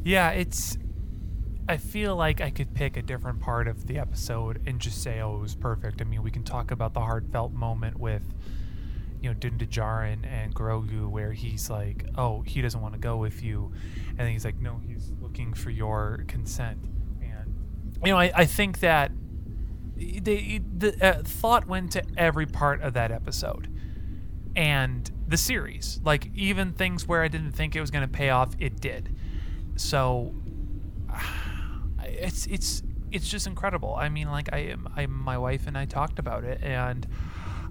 [0.05, 0.79] Yeah, it's
[1.69, 5.21] I feel like I could pick a different part of the episode and just say,
[5.21, 8.23] "Oh, it was perfect." I mean, we can talk about the heartfelt moment with,
[9.21, 13.19] you know, Din Djarin and Grogu, where he's like, "Oh, he doesn't want to go
[13.19, 13.71] with you,"
[14.11, 16.79] and then he's like, "No, he's looking for your consent."
[17.21, 17.55] And
[18.03, 19.13] you know, I, I think that
[19.97, 23.69] the the uh, thought went to every part of that episode
[24.57, 26.01] and the series.
[26.03, 29.15] Like even things where I didn't think it was going to pay off, it did.
[29.77, 30.35] So
[32.09, 33.95] it's it's it's just incredible.
[33.95, 37.07] I mean, like I, I my wife and I talked about it, and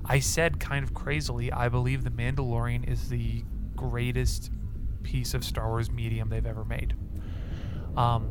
[0.06, 3.44] I said kind of crazily, I believe the Mandalorian is the
[3.76, 4.52] greatest
[5.04, 6.96] piece of Star Wars medium they've ever made.
[7.96, 8.30] Um,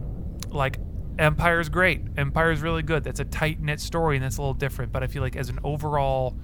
[0.51, 0.79] like
[1.19, 2.03] Empire's great.
[2.17, 3.05] Empire's really good.
[3.05, 4.93] That's a tight knit story, and that's a little different.
[4.93, 6.37] But I feel like as an overall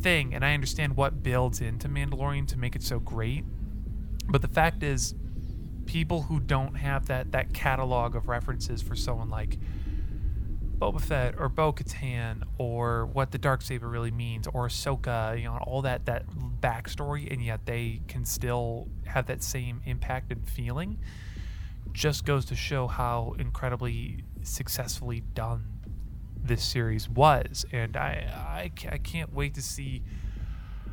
[0.00, 3.44] thing, and I understand what builds into Mandalorian to make it so great.
[4.28, 5.14] But the fact is,
[5.88, 9.58] people who don't have that that catalog of references for someone like
[10.78, 15.44] Boba Fett or Bo Katan or what the dark saber really means or Ahsoka, you
[15.44, 16.26] know, all that that
[16.60, 20.98] backstory, and yet they can still have that same impact and feeling.
[21.92, 25.64] Just goes to show how incredibly successfully done
[26.36, 30.02] this series was, and I I, I can't wait to see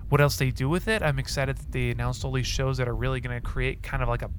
[0.08, 1.04] what else they do with it.
[1.04, 4.02] I'm excited that they announced all these shows that are really going to create kind
[4.02, 4.30] of like a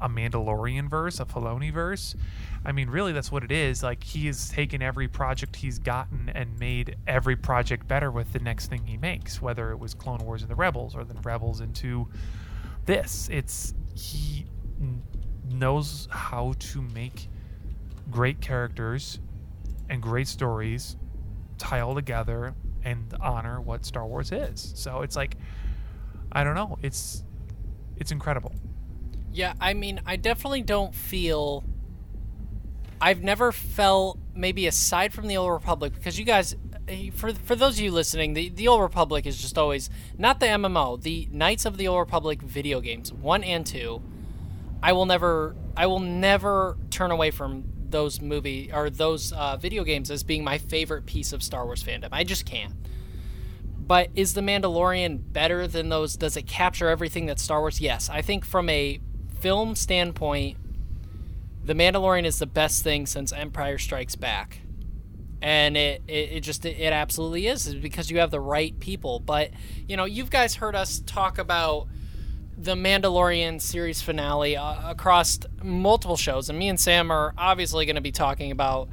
[0.00, 2.14] a Mandalorian verse, a Filoni verse.
[2.64, 3.82] I mean, really, that's what it is.
[3.82, 8.38] Like he has taken every project he's gotten and made every project better with the
[8.38, 11.60] next thing he makes, whether it was Clone Wars and the Rebels or the Rebels
[11.60, 12.08] into
[12.84, 13.28] this.
[13.30, 14.46] It's he
[15.48, 17.28] knows how to make
[18.10, 19.20] great characters
[19.88, 20.96] and great stories
[21.58, 22.54] tie all together
[22.84, 24.72] and honor what Star Wars is.
[24.76, 25.36] So it's like
[26.32, 27.24] I don't know, it's
[27.96, 28.52] it's incredible.
[29.36, 31.62] Yeah, I mean, I definitely don't feel.
[33.02, 36.56] I've never felt maybe aside from the Old Republic because you guys,
[36.88, 40.40] eh, for for those of you listening, the the Old Republic is just always not
[40.40, 44.00] the MMO, the Knights of the Old Republic video games one and two.
[44.82, 49.84] I will never, I will never turn away from those movie or those uh, video
[49.84, 52.08] games as being my favorite piece of Star Wars fandom.
[52.10, 52.72] I just can't.
[53.78, 56.16] But is the Mandalorian better than those?
[56.16, 57.82] Does it capture everything that Star Wars?
[57.82, 58.98] Yes, I think from a
[59.38, 60.56] film standpoint,
[61.64, 64.60] The Mandalorian is the best thing since Empire Strikes Back.
[65.42, 69.20] And it, it, it just it, absolutely is because you have the right people.
[69.20, 69.50] But
[69.86, 71.88] you know, you've guys heard us talk about
[72.56, 77.96] the Mandalorian series finale uh, across multiple shows, and me and Sam are obviously going
[77.96, 78.88] to be talking about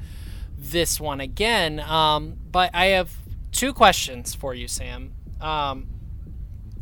[0.57, 1.80] this one again.
[1.80, 3.11] Um, but I have
[3.51, 5.13] two questions for you, Sam.
[5.39, 5.88] Um,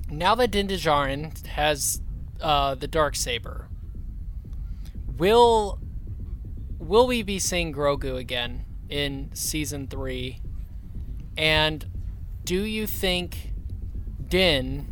[0.10, 2.01] now that Din Djarin has
[2.42, 3.68] uh, the dark saber.
[5.18, 5.80] Will
[6.80, 10.40] will we be seeing Grogu again in season three?
[11.38, 11.86] And
[12.44, 13.52] do you think
[14.28, 14.88] Din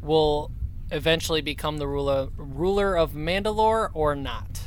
[0.00, 0.50] will
[0.90, 4.60] eventually become the ruler ruler of Mandalore or not?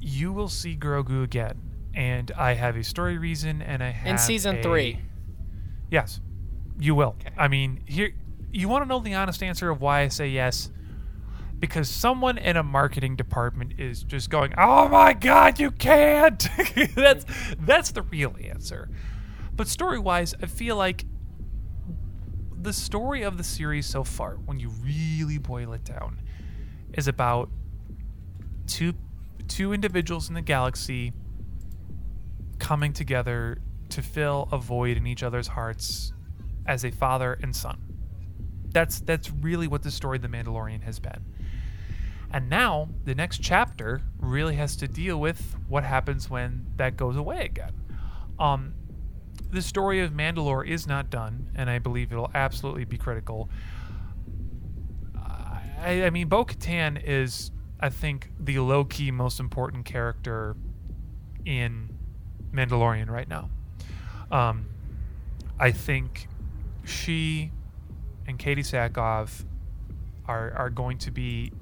[0.00, 1.60] You will see Grogu again,
[1.94, 5.00] and I have a story reason, and I have In season a- three.
[5.90, 6.20] Yes,
[6.78, 7.16] you will.
[7.20, 7.34] Okay.
[7.36, 8.12] I mean, here
[8.56, 10.70] you want to know the honest answer of why I say yes,
[11.58, 16.48] because someone in a marketing department is just going, "Oh my God, you can't."
[16.94, 17.26] that's
[17.60, 18.88] that's the real answer.
[19.54, 21.04] But story wise, I feel like
[22.62, 26.20] the story of the series so far, when you really boil it down,
[26.94, 27.50] is about
[28.66, 28.94] two
[29.48, 31.12] two individuals in the galaxy
[32.58, 33.58] coming together
[33.90, 36.12] to fill a void in each other's hearts
[36.66, 37.85] as a father and son.
[38.70, 41.24] That's that's really what the story of the Mandalorian has been.
[42.30, 47.16] And now the next chapter really has to deal with what happens when that goes
[47.16, 47.72] away again.
[48.38, 48.74] Um,
[49.50, 53.48] the story of Mandalore is not done, and I believe it'll absolutely be critical.
[55.78, 57.50] I, I mean, Bo Katan is,
[57.80, 60.56] I think, the low key most important character
[61.44, 61.90] in
[62.52, 63.50] Mandalorian right now.
[64.30, 64.66] Um,
[65.60, 66.28] I think
[66.84, 67.52] she
[68.26, 69.44] and Katee Sackhoff
[70.26, 71.52] are are going to be,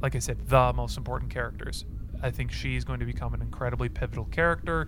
[0.00, 1.84] like I said, the most important characters.
[2.22, 4.86] I think she's going to become an incredibly pivotal character.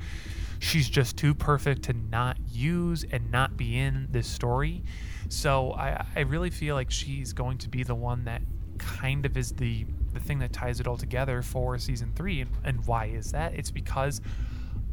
[0.59, 4.85] She's just too perfect to not use and not be in this story.
[5.29, 8.43] So I, I really feel like she's going to be the one that
[8.79, 12.43] kind of is the the thing that ties it all together for season three.
[12.43, 13.55] And, and why is that?
[13.55, 14.21] It's because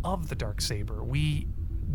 [0.03, 1.03] of the dark saber.
[1.03, 1.47] We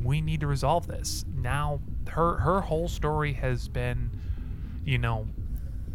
[0.04, 1.80] we need to resolve this now.
[2.08, 4.10] Her her whole story has been,
[4.84, 5.26] you know,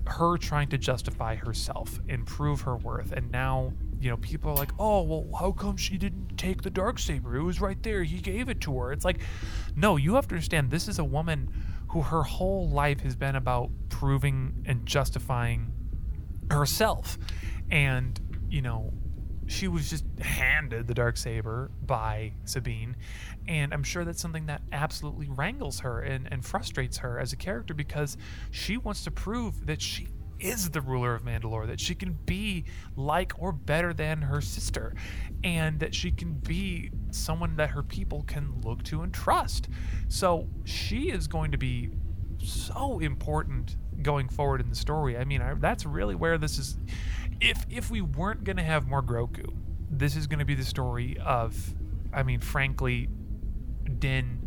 [0.07, 3.11] her trying to justify herself and prove her worth.
[3.11, 6.69] And now, you know, people are like, oh, well, how come she didn't take the
[6.69, 7.35] dark saber?
[7.37, 8.03] It was right there.
[8.03, 8.91] He gave it to her.
[8.91, 9.19] It's like,
[9.75, 10.71] no, you have to understand.
[10.71, 11.51] This is a woman
[11.89, 15.71] who her whole life has been about proving and justifying
[16.49, 17.17] herself.
[17.69, 18.93] And, you know,
[19.49, 22.95] she was just handed the dark saber by Sabine,
[23.47, 27.35] and I'm sure that's something that absolutely wrangles her and, and frustrates her as a
[27.35, 28.15] character because
[28.51, 30.07] she wants to prove that she
[30.39, 32.63] is the ruler of Mandalore, that she can be
[32.95, 34.93] like or better than her sister,
[35.43, 39.67] and that she can be someone that her people can look to and trust.
[40.09, 41.89] So she is going to be
[42.37, 45.17] so important going forward in the story.
[45.17, 46.77] I mean, I, that's really where this is.
[47.41, 49.53] If if we weren't going to have more Grogu,
[49.89, 51.55] this is going to be the story of,
[52.13, 53.09] I mean, frankly,
[53.97, 54.39] Din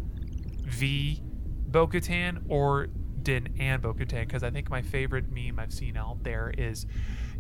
[0.64, 1.20] v
[1.66, 2.88] Bo Katan or
[3.22, 4.26] Din and Bo Katan.
[4.26, 6.86] Because I think my favorite meme I've seen out there is,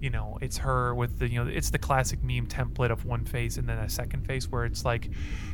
[0.00, 3.24] you know, it's her with the, you know, it's the classic meme template of one
[3.24, 5.06] face and then a second face where it's like,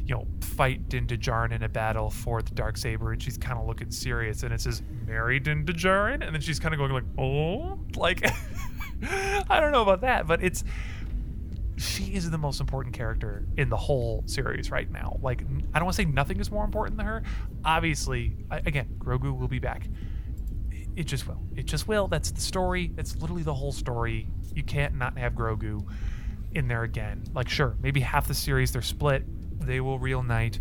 [0.06, 3.58] you know, fight Din Djarin in a battle for the dark saber, and she's kind
[3.58, 6.92] of looking serious, and it says marry Din Djarin, and then she's kind of going
[6.92, 8.24] like, oh, like,
[9.48, 10.64] I don't know about that, but it's
[11.76, 15.18] she is the most important character in the whole series right now.
[15.22, 15.42] Like,
[15.72, 17.22] I don't want to say nothing is more important than her.
[17.64, 19.86] Obviously, I, again, Grogu will be back.
[20.72, 21.40] It- It just will.
[21.54, 22.08] It just will.
[22.08, 22.90] That's the story.
[22.96, 24.26] That's literally the whole story.
[24.56, 25.86] You can't not have Grogu
[26.52, 27.22] in there again.
[27.32, 29.22] Like, sure, maybe half the series they're split.
[29.64, 30.58] They will reunite.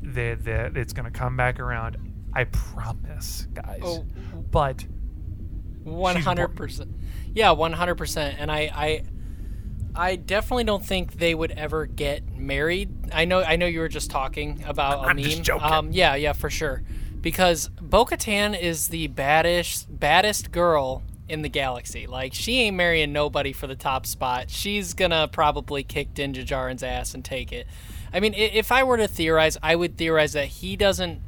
[0.00, 1.98] They, they, it's going to come back around.
[2.32, 3.80] I promise, guys.
[3.82, 4.06] Oh.
[4.50, 4.86] But
[5.86, 6.90] One hundred percent.
[7.32, 8.36] Yeah, one hundred percent.
[8.38, 9.02] And I, I,
[9.94, 12.90] I definitely don't think they would ever get married.
[13.12, 13.40] I know.
[13.40, 15.24] I know you were just talking about a I'm meme.
[15.24, 15.72] just joking.
[15.72, 16.82] Um, yeah, yeah, for sure.
[17.20, 22.06] Because Bo-Katan is the baddest, baddest girl in the galaxy.
[22.06, 24.50] Like she ain't marrying nobody for the top spot.
[24.50, 27.66] She's gonna probably kick Din Djarin's ass and take it.
[28.12, 31.20] I mean, if I were to theorize, I would theorize that he doesn't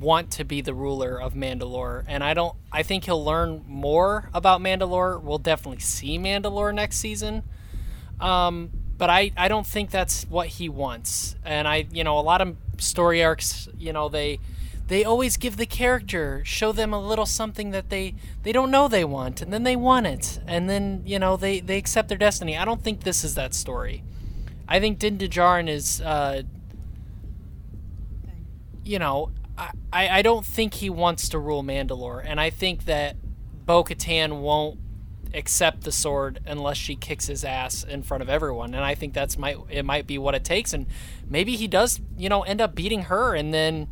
[0.00, 2.56] want to be the ruler of Mandalore, and I don't.
[2.72, 5.22] I think he'll learn more about Mandalore.
[5.22, 7.42] We'll definitely see Mandalore next season.
[8.18, 11.34] Um, but I, I don't think that's what he wants.
[11.44, 14.40] And I, you know, a lot of story arcs, you know, they
[14.88, 18.88] they always give the character, show them a little something that they they don't know
[18.88, 22.18] they want, and then they want it, and then you know they they accept their
[22.18, 22.58] destiny.
[22.58, 24.02] I don't think this is that story.
[24.68, 26.42] I think Din Djarin is, uh,
[28.84, 29.30] you know,
[29.92, 33.16] I, I don't think he wants to rule Mandalore, and I think that
[33.66, 34.78] Bo Katan won't
[35.34, 38.74] accept the sword unless she kicks his ass in front of everyone.
[38.74, 40.72] And I think that's might it might be what it takes.
[40.72, 40.86] And
[41.28, 43.88] maybe he does, you know, end up beating her, and then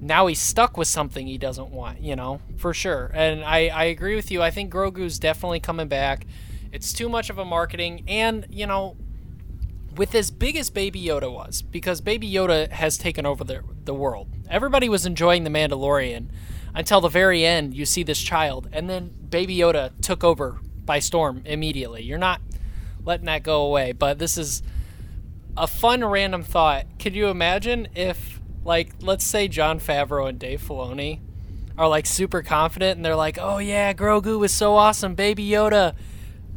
[0.00, 3.10] now he's stuck with something he doesn't want, you know, for sure.
[3.14, 4.42] And I I agree with you.
[4.42, 6.26] I think Grogu's definitely coming back.
[6.72, 8.96] It's too much of a marketing, and you know.
[9.96, 13.94] With as big as Baby Yoda was, because Baby Yoda has taken over the, the
[13.94, 14.28] world.
[14.50, 16.28] Everybody was enjoying The Mandalorian.
[16.76, 20.98] until the very end you see this child and then baby yoda took over by
[20.98, 22.40] storm immediately you're not
[23.02, 24.62] letting that go away but this is
[25.56, 30.60] a fun random thought could you imagine if like let's say john favreau and dave
[30.60, 31.18] filoni
[31.78, 35.94] are like super confident and they're like oh yeah grogu was so awesome baby yoda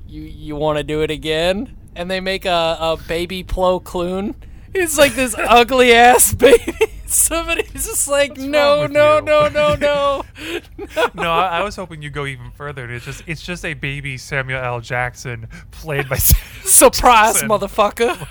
[0.06, 4.34] you you want to do it again and they make a, a baby Plo Koon.
[4.74, 6.74] It's like this ugly ass baby.
[7.06, 11.76] Somebody's just like, What's no, wrong with no, no, no, no, No, I, I was
[11.76, 12.90] hoping you go even further.
[12.90, 14.80] It's just it's just a baby Samuel L.
[14.80, 16.16] Jackson played by
[16.64, 17.50] Surprise, Jackson.
[17.50, 18.28] motherfucker.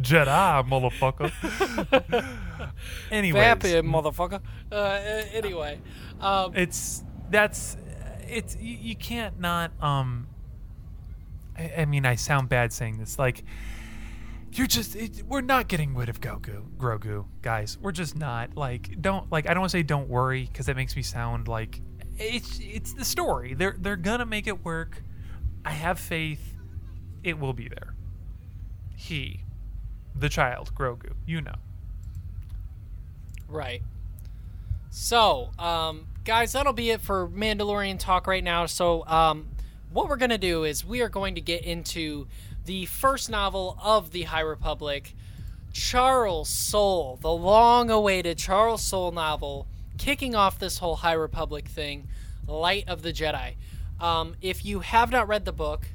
[0.00, 2.24] Jedi, motherfucker.
[3.10, 4.40] Anyways, Vampire, motherfucker.
[4.70, 5.00] Uh,
[5.32, 5.80] anyway,
[6.20, 7.76] um, it's that's
[8.28, 10.28] it's you, you can't not um.
[11.56, 13.18] I, I mean, I sound bad saying this.
[13.18, 13.44] Like,
[14.52, 17.76] you're just it, we're not getting rid of Goku, Grogu, guys.
[17.80, 18.56] We're just not.
[18.56, 19.48] Like, don't like.
[19.48, 21.80] I don't want to say don't worry because that makes me sound like
[22.18, 23.54] it's it's the story.
[23.54, 25.02] They're they're gonna make it work.
[25.64, 26.54] I have faith.
[27.22, 27.94] It will be there.
[28.96, 29.40] He,
[30.14, 31.14] the child, Grogu.
[31.26, 31.56] You know.
[33.48, 33.82] Right.
[34.90, 38.66] So, um, guys, that'll be it for Mandalorian talk right now.
[38.66, 39.48] So, um,
[39.94, 42.26] what we're going to do is we are going to get into
[42.64, 45.14] the first novel of the High Republic,
[45.72, 52.08] Charles Soule, the long awaited Charles Soule novel, kicking off this whole High Republic thing,
[52.48, 53.54] Light of the Jedi.
[54.00, 55.86] Um, if you have not read the book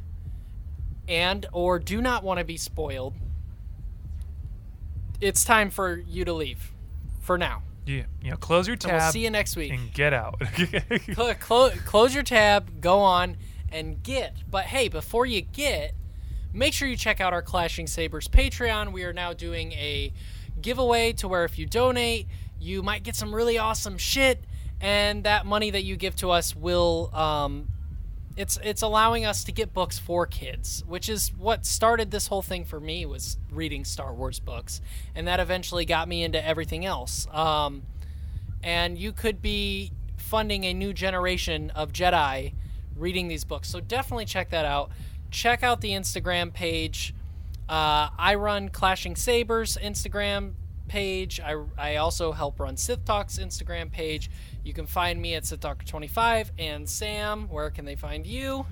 [1.09, 3.15] and or do not want to be spoiled,
[5.19, 6.71] it's time for you to leave
[7.19, 7.63] for now.
[7.85, 8.03] Yeah.
[8.21, 9.73] You know, close your tab we'll see you next week.
[9.73, 10.41] and get out.
[10.55, 13.35] Cl- clo- close your tab, go on,
[13.71, 14.35] and get.
[14.49, 15.93] But hey, before you get,
[16.53, 18.91] make sure you check out our Clashing Sabers Patreon.
[18.91, 20.13] We are now doing a
[20.61, 22.27] giveaway to where if you donate,
[22.59, 24.43] you might get some really awesome shit,
[24.81, 27.67] and that money that you give to us will um,
[28.39, 32.41] it's it's allowing us to get books for kids, which is what started this whole
[32.41, 34.81] thing for me was reading Star Wars books,
[35.13, 37.27] and that eventually got me into everything else.
[37.31, 37.83] Um,
[38.63, 42.53] and you could be funding a new generation of Jedi
[42.95, 43.69] reading these books.
[43.69, 44.91] So definitely check that out.
[45.31, 47.13] Check out the Instagram page.
[47.67, 50.53] Uh, I run Clashing Sabers Instagram
[50.87, 51.39] page.
[51.39, 54.29] I, I also help run Sith Talks Instagram page.
[54.63, 56.49] You can find me at Sith SithTalker25.
[56.57, 58.65] And Sam, where can they find you?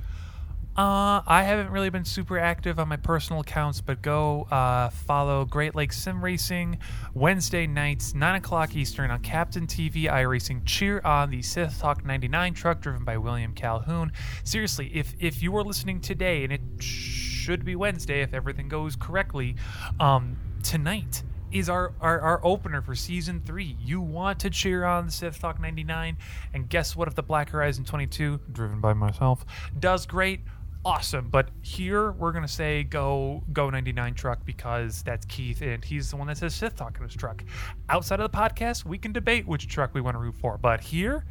[0.78, 5.44] Uh, I haven't really been super active on my personal accounts, but go uh, follow
[5.44, 6.78] Great Lakes Sim Racing
[7.16, 10.62] Wednesday nights, 9 o'clock Eastern on Captain TV iRacing.
[10.66, 14.12] Cheer on the Sith Talk 99 truck driven by William Calhoun.
[14.44, 18.96] Seriously, if, if you are listening today, and it should be Wednesday if everything goes
[18.96, 19.56] correctly,
[20.00, 23.78] um, tonight is our, our, our opener for season three.
[23.80, 26.18] You want to cheer on the Sith Talk 99,
[26.54, 27.08] and guess what?
[27.08, 29.46] If the Black Horizon 22, driven by myself,
[29.80, 30.42] does great,
[30.88, 31.30] awesome.
[31.30, 36.18] But here we're gonna say go go 99 truck because that's Keith, and he's the
[36.18, 37.44] one that says Sith Talk in his truck.
[37.90, 40.80] Outside of the podcast, we can debate which truck we want to root for, but
[40.82, 41.26] here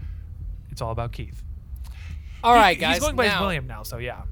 [0.71, 1.43] it's all about Keith.
[2.45, 2.97] All He- right, guys.
[2.97, 4.23] He's going by his now- William now, so yeah.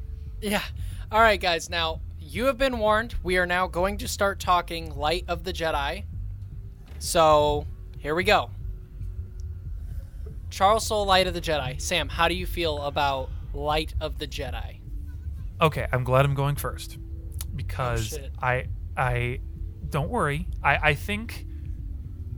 [0.40, 0.62] Yeah.
[1.10, 1.70] All right, guys.
[1.70, 3.14] Now, you have been warned.
[3.22, 6.04] We are now going to start talking Light of the Jedi.
[6.98, 7.66] So,
[7.98, 8.50] here we go.
[10.50, 11.80] Charles Soule, Light of the Jedi.
[11.80, 14.78] Sam, how do you feel about Light of the Jedi?
[15.60, 16.98] Okay, I'm glad I'm going first
[17.54, 18.30] because shit.
[18.40, 19.40] I I
[19.88, 20.48] don't worry.
[20.62, 21.46] I I think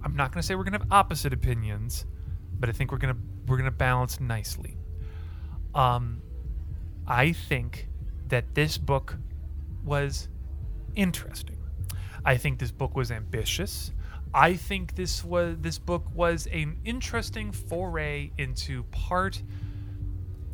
[0.04, 2.04] I'm not going to say we're going to have opposite opinions,
[2.58, 4.76] but I think we're going to we're going to balance nicely.
[5.74, 6.22] Um
[7.06, 7.88] I think
[8.28, 9.16] that this book
[9.84, 10.28] was
[10.96, 11.58] interesting.
[12.24, 13.92] I think this book was ambitious.
[14.34, 19.42] I think this was this book was an interesting foray into part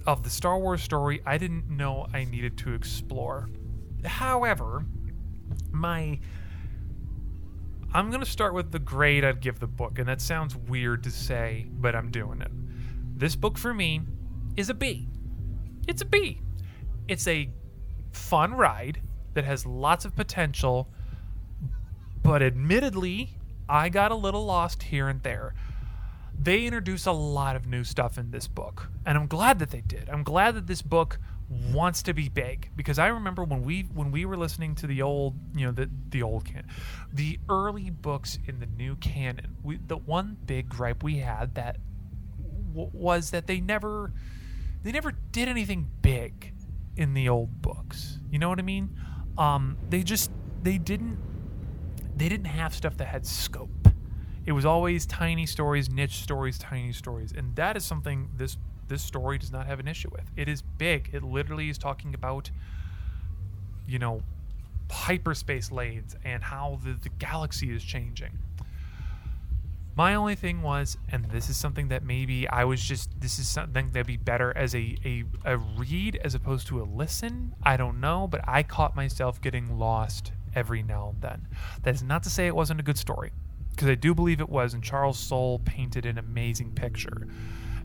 [0.06, 3.48] of the Star Wars story I didn't know I needed to explore.
[4.04, 4.84] However,
[5.70, 6.18] my
[7.94, 11.04] I'm going to start with the grade I'd give the book, and that sounds weird
[11.04, 12.50] to say, but I'm doing it.
[13.18, 14.00] This book for me
[14.56, 15.08] is a B.
[15.86, 16.40] It's a B.
[17.06, 17.50] It's a
[18.12, 19.02] fun ride
[19.34, 20.88] that has lots of potential,
[22.22, 23.36] but admittedly,
[23.68, 25.54] I got a little lost here and there
[26.40, 29.80] they introduce a lot of new stuff in this book and i'm glad that they
[29.82, 30.08] did.
[30.08, 31.18] I'm glad that this book
[31.72, 35.02] wants to be big because i remember when we when we were listening to the
[35.02, 36.66] old you know the the old can
[37.12, 41.76] the early books in the new canon we, the one big gripe we had that
[42.72, 44.12] w- was that they never
[44.82, 46.52] they never did anything big
[46.96, 48.18] in the old books.
[48.30, 48.98] You know what i mean?
[49.38, 50.30] Um they just
[50.62, 51.18] they didn't
[52.16, 53.81] they didn't have stuff that had scope
[54.44, 58.56] It was always tiny stories, niche stories, tiny stories, and that is something this
[58.88, 60.24] this story does not have an issue with.
[60.36, 61.10] It is big.
[61.12, 62.50] It literally is talking about,
[63.86, 64.22] you know,
[64.90, 68.38] hyperspace lanes and how the, the galaxy is changing.
[69.94, 73.48] My only thing was, and this is something that maybe I was just, this is
[73.48, 77.54] something that'd be better as a, a, a read as opposed to a listen.
[77.62, 81.48] I don't know, but I caught myself getting lost every now and then.
[81.82, 83.32] That is not to say it wasn't a good story,
[83.72, 87.26] because I do believe it was, and Charles Soule painted an amazing picture.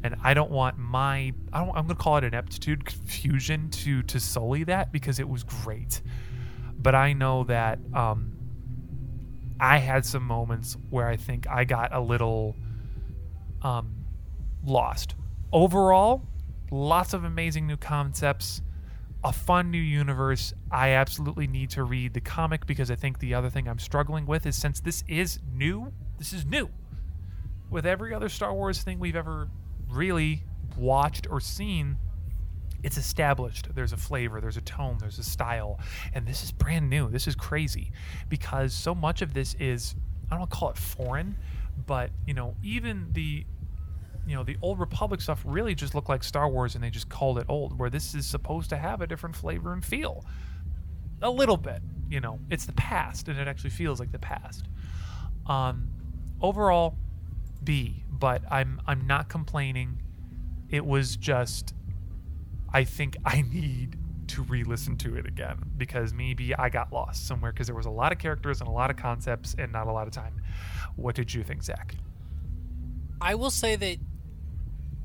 [0.03, 4.03] And I don't want my, I I'm going to call it an aptitude confusion to
[4.03, 6.01] to sully that because it was great.
[6.77, 8.37] But I know that um,
[9.59, 12.55] I had some moments where I think I got a little
[13.63, 14.05] um,
[14.63, 15.15] lost.
[15.51, 16.27] Overall,
[16.69, 18.61] lots of amazing new concepts,
[19.23, 20.53] a fun new universe.
[20.71, 24.25] I absolutely need to read the comic because I think the other thing I'm struggling
[24.25, 26.69] with is since this is new, this is new.
[27.69, 29.49] With every other Star Wars thing we've ever
[29.89, 30.43] really
[30.77, 31.97] watched or seen,
[32.83, 33.73] it's established.
[33.75, 35.79] There's a flavor, there's a tone, there's a style.
[36.13, 37.09] And this is brand new.
[37.09, 37.91] This is crazy
[38.29, 39.95] because so much of this is,
[40.31, 41.35] I don't call it foreign,
[41.85, 43.45] but, you know, even the.
[44.27, 47.09] You know, the old Republic stuff really just looked like Star Wars and they just
[47.09, 50.25] called it old, where this is supposed to have a different flavor and feel.
[51.21, 54.65] A little bit, you know, it's the past and it actually feels like the past.
[55.47, 55.87] Um,
[56.41, 56.97] overall,
[57.63, 60.01] B, but I'm I'm not complaining.
[60.69, 61.73] It was just
[62.73, 63.97] I think I need
[64.27, 67.91] to re-listen to it again because maybe I got lost somewhere because there was a
[67.91, 70.41] lot of characters and a lot of concepts and not a lot of time.
[70.97, 71.95] What did you think, Zach?
[73.21, 73.97] I will say that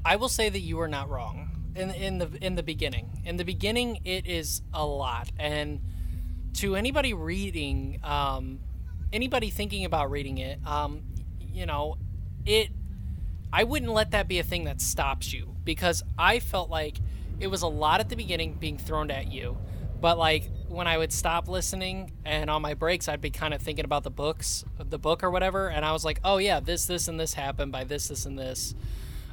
[0.05, 3.11] I will say that you are not wrong in in the in the beginning.
[3.25, 5.81] In the beginning, it is a lot, and
[6.55, 8.61] to anybody reading, um,
[9.13, 11.03] anybody thinking about reading it, um,
[11.53, 11.97] you know,
[12.45, 12.71] it.
[13.55, 16.97] I wouldn't let that be a thing that stops you because I felt like
[17.39, 19.59] it was a lot at the beginning being thrown at you,
[20.01, 23.61] but like when I would stop listening and on my breaks, I'd be kind of
[23.61, 26.87] thinking about the books, the book or whatever, and I was like, oh yeah, this,
[26.87, 28.75] this, and this happened by this, this, and this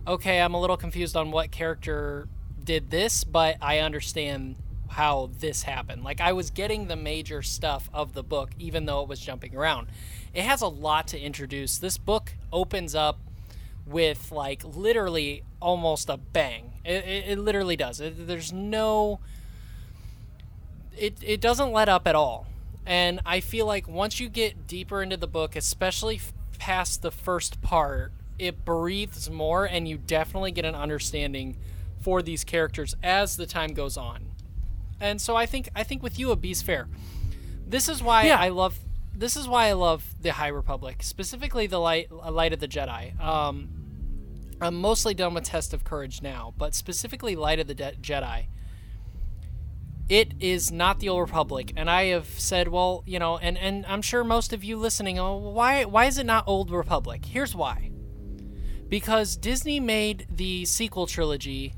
[0.10, 2.28] okay, I'm a little confused on what character
[2.64, 4.55] did this, but I understand
[4.89, 6.03] how this happened.
[6.03, 9.55] Like I was getting the major stuff of the book, even though it was jumping
[9.55, 9.88] around.
[10.34, 11.78] It has a lot to introduce.
[11.78, 13.20] This book opens up
[13.86, 16.74] with like literally almost a bang.
[16.84, 18.01] It, it, it literally does.
[18.01, 19.20] It, there's no.
[20.97, 22.47] It, it doesn't let up at all.
[22.86, 26.20] And I feel like once you get deeper into the book, especially
[26.57, 31.58] past the first part, it breathes more and you definitely get an understanding
[32.02, 34.32] for these characters as the time goes on.
[35.02, 36.88] And so I think I think with you a B's fair.
[37.68, 38.38] This is why Yeah.
[38.40, 38.80] I love
[39.16, 43.20] this is why I love the High Republic, specifically the light Light of the Jedi.
[43.22, 43.70] Um,
[44.62, 48.46] I'm mostly done with Test of Courage now, but specifically Light of the De- Jedi.
[50.10, 53.86] It is not the Old Republic, and I have said, well, you know, and, and
[53.86, 57.26] I'm sure most of you listening, oh, why why is it not Old Republic?
[57.26, 57.89] Here's why
[58.90, 61.74] because Disney made the sequel trilogy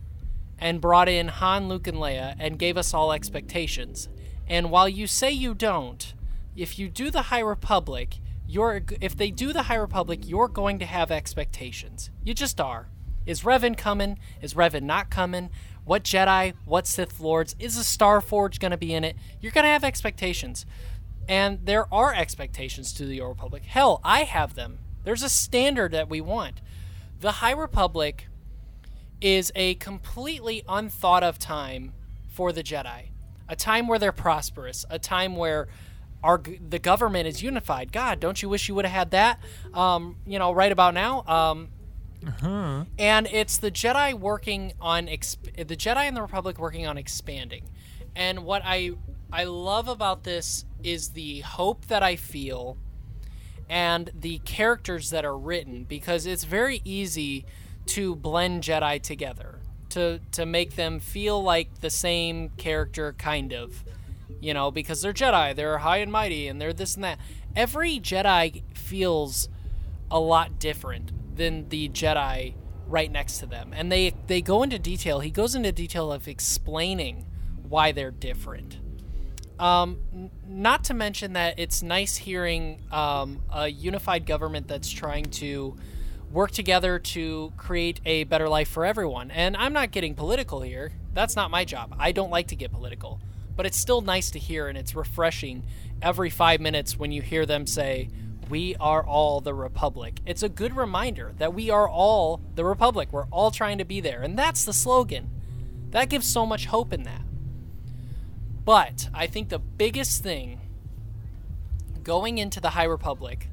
[0.58, 4.08] and brought in Han, Luke, and Leia and gave us all expectations.
[4.48, 6.14] And while you say you don't,
[6.56, 10.80] if you do the High Republic, you're if they do the High Republic, you're going
[10.80, 12.10] to have expectations.
[12.24, 12.88] You just are.
[13.26, 14.20] Is Revan coming?
[14.42, 15.50] Is Revan not coming?
[15.86, 16.54] What Jedi?
[16.66, 17.56] What Sith Lords?
[17.60, 19.16] Is a Star Forge going to be in it?
[19.40, 20.66] You're going to have expectations.
[21.28, 23.64] And there are expectations to the Old Republic.
[23.64, 24.80] Hell, I have them.
[25.04, 26.62] There's a standard that we want.
[27.22, 28.28] The High Republic
[29.22, 31.94] is a completely unthought of time
[32.28, 33.10] for the Jedi.
[33.48, 35.68] A time where they're prosperous, a time where
[36.24, 37.92] our the government is unified.
[37.92, 39.40] God, don't you wish you would have had that?
[39.72, 41.24] Um, you know, right about now.
[41.28, 41.70] Um,
[42.98, 47.70] and it's the Jedi working on exp- the Jedi and the Republic working on expanding.
[48.16, 48.94] And what I
[49.32, 52.78] I love about this is the hope that I feel
[53.72, 57.46] and the characters that are written because it's very easy
[57.86, 59.60] to blend Jedi together
[59.90, 63.86] to to make them feel like the same character kind of
[64.42, 67.18] you know because they're Jedi they're high and mighty and they're this and that.
[67.56, 69.48] Every Jedi feels
[70.12, 72.56] a lot different than the Jedi
[72.88, 75.22] right next to them and they they go into detail.
[75.22, 77.26] He goes into detail of explaining
[77.70, 78.80] why they're different
[79.62, 85.26] um, n- not to mention that it's nice hearing um, a unified government that's trying
[85.26, 85.78] to
[86.32, 89.30] work together to create a better life for everyone.
[89.30, 90.92] And I'm not getting political here.
[91.14, 91.96] That's not my job.
[92.00, 93.22] I don't like to get political.
[93.56, 95.64] But it's still nice to hear and it's refreshing
[96.02, 98.10] every five minutes when you hear them say,
[98.50, 100.22] We are all the Republic.
[100.26, 103.10] It's a good reminder that we are all the Republic.
[103.12, 104.22] We're all trying to be there.
[104.22, 105.30] And that's the slogan.
[105.92, 107.22] That gives so much hope in that.
[108.72, 110.62] But I think the biggest thing
[112.04, 113.50] going into the High Republic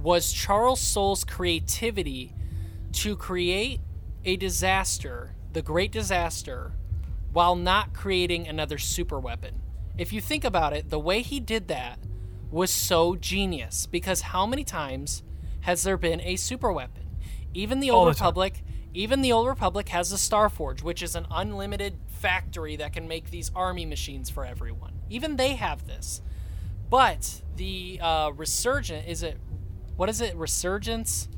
[0.00, 2.32] was Charles Soule's creativity
[2.92, 3.80] to create
[4.24, 6.72] a disaster, the Great Disaster,
[7.30, 9.60] while not creating another super weapon.
[9.98, 11.98] If you think about it, the way he did that
[12.50, 15.22] was so genius because how many times
[15.60, 17.04] has there been a super weapon?
[17.52, 18.12] Even the All Old the.
[18.12, 23.06] Republic, even the Old Republic has the Starforge, which is an unlimited factory that can
[23.06, 24.94] make these army machines for everyone.
[25.10, 26.22] Even they have this.
[26.88, 29.36] But the uh, resurgent is it
[29.96, 30.34] what is it?
[30.34, 31.28] Resurgence?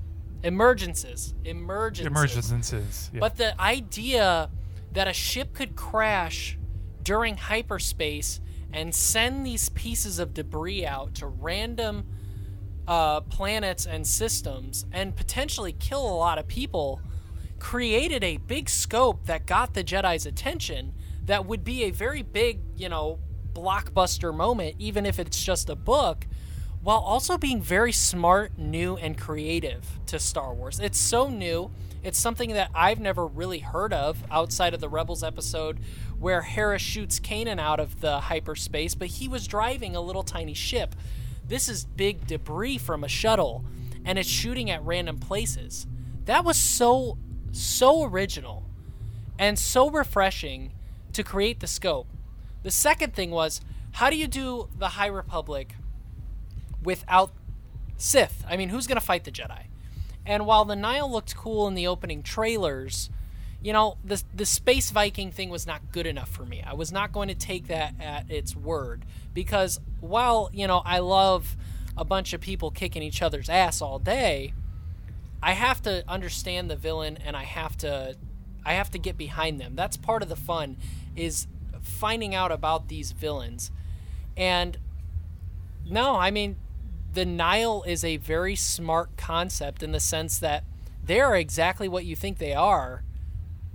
[0.42, 1.34] Emergences.
[1.42, 2.06] Emergences.
[2.06, 3.10] Emergencies.
[3.12, 3.18] Yeah.
[3.18, 4.48] But the idea
[4.92, 6.56] that a ship could crash
[7.02, 8.40] during hyperspace
[8.72, 12.06] and send these pieces of debris out to random
[12.86, 17.00] uh, planets and systems and potentially kill a lot of people
[17.66, 20.92] created a big scope that got the Jedi's attention
[21.24, 23.18] that would be a very big, you know,
[23.52, 26.28] blockbuster moment, even if it's just a book,
[26.80, 30.78] while also being very smart, new, and creative to Star Wars.
[30.78, 31.72] It's so new.
[32.04, 35.80] It's something that I've never really heard of outside of the Rebels episode
[36.20, 40.54] where Hera shoots Kanan out of the hyperspace, but he was driving a little tiny
[40.54, 40.94] ship.
[41.44, 43.64] This is big debris from a shuttle,
[44.04, 45.88] and it's shooting at random places.
[46.26, 47.18] That was so,
[47.56, 48.64] so original
[49.38, 50.72] and so refreshing
[51.12, 52.08] to create the scope.
[52.62, 53.60] The second thing was
[53.92, 55.74] how do you do the High Republic
[56.82, 57.32] without
[57.96, 58.44] Sith?
[58.48, 59.64] I mean, who's going to fight the Jedi?
[60.26, 63.10] And while the Nihil looked cool in the opening trailers,
[63.62, 66.62] you know, the the space Viking thing was not good enough for me.
[66.64, 70.98] I was not going to take that at its word because while, you know, I
[70.98, 71.56] love
[71.96, 74.52] a bunch of people kicking each other's ass all day,
[75.42, 78.16] I have to understand the villain and I have to
[78.64, 79.76] I have to get behind them.
[79.76, 80.76] That's part of the fun
[81.14, 81.46] is
[81.80, 83.70] finding out about these villains.
[84.36, 84.78] And
[85.88, 86.56] no, I mean
[87.14, 90.64] the Nihil is a very smart concept in the sense that
[91.02, 93.04] they are exactly what you think they are,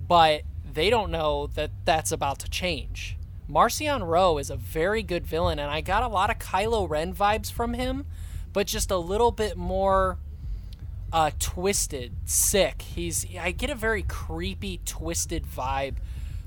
[0.08, 0.42] but
[0.74, 3.18] they don't know that that's about to change.
[3.50, 7.14] Marchion Ro is a very good villain, and I got a lot of Kylo Ren
[7.14, 8.06] vibes from him,
[8.54, 10.18] but just a little bit more
[11.14, 12.82] uh, twisted, sick.
[12.82, 15.96] He's I get a very creepy, twisted vibe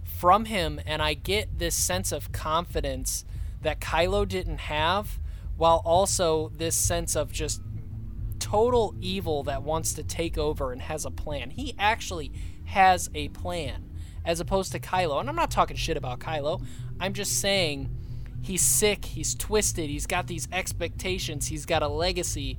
[0.04, 3.24] from him, and I get this sense of confidence
[3.62, 5.18] that Kylo didn't have,
[5.56, 7.60] while also this sense of just
[8.38, 11.50] total evil that wants to take over and has a plan.
[11.50, 12.30] He actually
[12.66, 13.90] has a plan,
[14.24, 15.20] as opposed to Kylo.
[15.20, 16.64] And I'm not talking shit about Kylo.
[17.00, 17.88] I'm just saying
[18.42, 22.58] he's sick, he's twisted, he's got these expectations, he's got a legacy,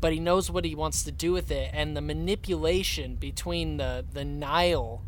[0.00, 1.70] but he knows what he wants to do with it.
[1.72, 5.02] And the manipulation between the, the Nihil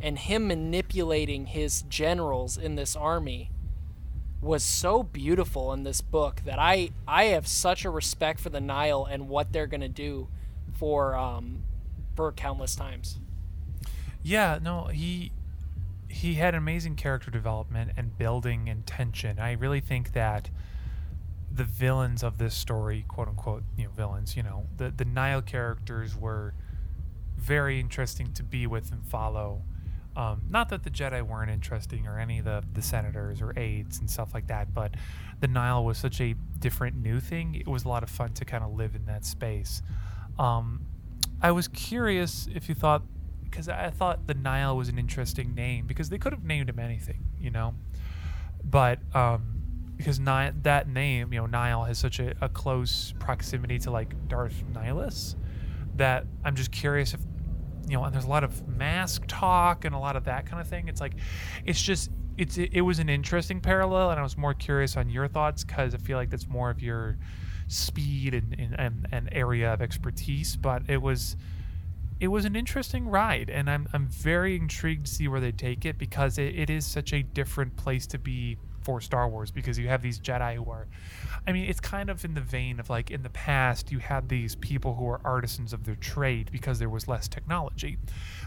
[0.00, 3.50] and him manipulating his generals in this army
[4.40, 8.60] was so beautiful in this book that I I have such a respect for the
[8.60, 10.28] Nihil and what they're gonna do
[10.72, 11.64] for um
[12.14, 13.18] for countless times.
[14.22, 15.32] Yeah, no, he
[16.08, 19.38] he had amazing character development and building and tension.
[19.38, 20.50] I really think that
[21.54, 25.42] the villains of this story, quote unquote, you know, villains, you know, the the Nihil
[25.42, 26.54] characters were
[27.36, 29.62] very interesting to be with and follow.
[30.16, 33.98] Um, not that the Jedi weren't interesting or any of the, the senators or aides
[33.98, 34.94] and stuff like that, but
[35.40, 37.56] the Nihil was such a different new thing.
[37.56, 39.82] It was a lot of fun to kind of live in that space.
[40.38, 40.82] Um,
[41.42, 43.02] I was curious if you thought,
[43.42, 46.78] because I thought the Nihil was an interesting name because they could have named him
[46.78, 47.74] anything, you know,
[48.62, 49.63] but um,
[49.96, 54.28] because Ni- that name, you know, Nihil has such a, a close proximity to like
[54.28, 55.36] Darth Nihilus
[55.96, 57.20] that I'm just curious if
[57.88, 60.60] you know, and there's a lot of mask talk and a lot of that kind
[60.60, 60.88] of thing.
[60.88, 61.14] It's like,
[61.64, 65.10] it's just, it's it, it was an interesting parallel, and I was more curious on
[65.10, 67.18] your thoughts because I feel like that's more of your
[67.68, 70.56] speed and, and, and, and area of expertise.
[70.56, 71.36] But it was,
[72.20, 75.84] it was an interesting ride, and I'm I'm very intrigued to see where they take
[75.84, 79.78] it because it, it is such a different place to be for Star Wars because
[79.78, 80.86] you have these Jedi who are
[81.46, 84.28] I mean it's kind of in the vein of like in the past you had
[84.28, 87.98] these people who were artisans of their trade because there was less technology.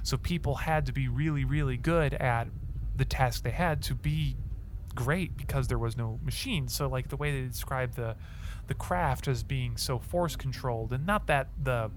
[0.04, 2.48] So people had to be really really good at
[2.96, 4.38] the task they had to be
[4.96, 6.68] great because there was no machine.
[6.68, 8.16] So like the way they describe the
[8.68, 11.90] the craft as being so force controlled and not that the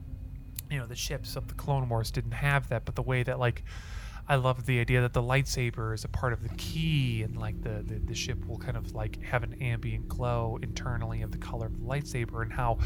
[0.71, 3.39] you know the ships of the Clone Wars didn't have that, but the way that
[3.39, 3.65] like
[4.31, 7.61] I love the idea that the lightsaber is a part of the key, and like
[7.63, 11.39] the, the the ship will kind of like have an ambient glow internally of the
[11.39, 12.79] color of the lightsaber, and how,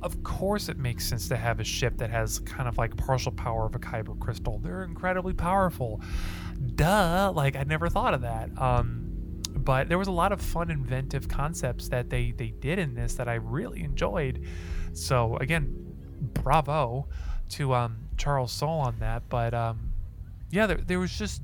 [0.00, 3.32] of course, it makes sense to have a ship that has kind of like partial
[3.32, 4.60] power of a kyber crystal.
[4.60, 6.00] They're incredibly powerful.
[6.76, 7.32] Duh!
[7.34, 8.56] Like I never thought of that.
[8.56, 9.08] Um,
[9.56, 13.14] but there was a lot of fun, inventive concepts that they they did in this
[13.14, 14.44] that I really enjoyed.
[14.92, 15.74] So again,
[16.32, 17.08] bravo
[17.50, 19.28] to um, Charles Soule on that.
[19.28, 19.91] But um,
[20.52, 21.42] yeah, there, there was just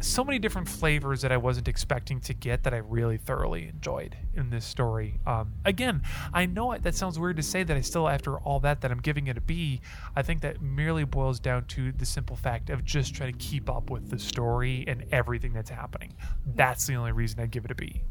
[0.00, 4.16] so many different flavors that I wasn't expecting to get that I really thoroughly enjoyed
[4.34, 5.18] in this story.
[5.26, 6.02] Um, again,
[6.32, 8.92] I know it, that sounds weird to say that I still, after all that, that
[8.92, 9.80] I'm giving it a B.
[10.14, 13.68] I think that merely boils down to the simple fact of just trying to keep
[13.68, 16.14] up with the story and everything that's happening.
[16.54, 18.02] That's the only reason I give it a B.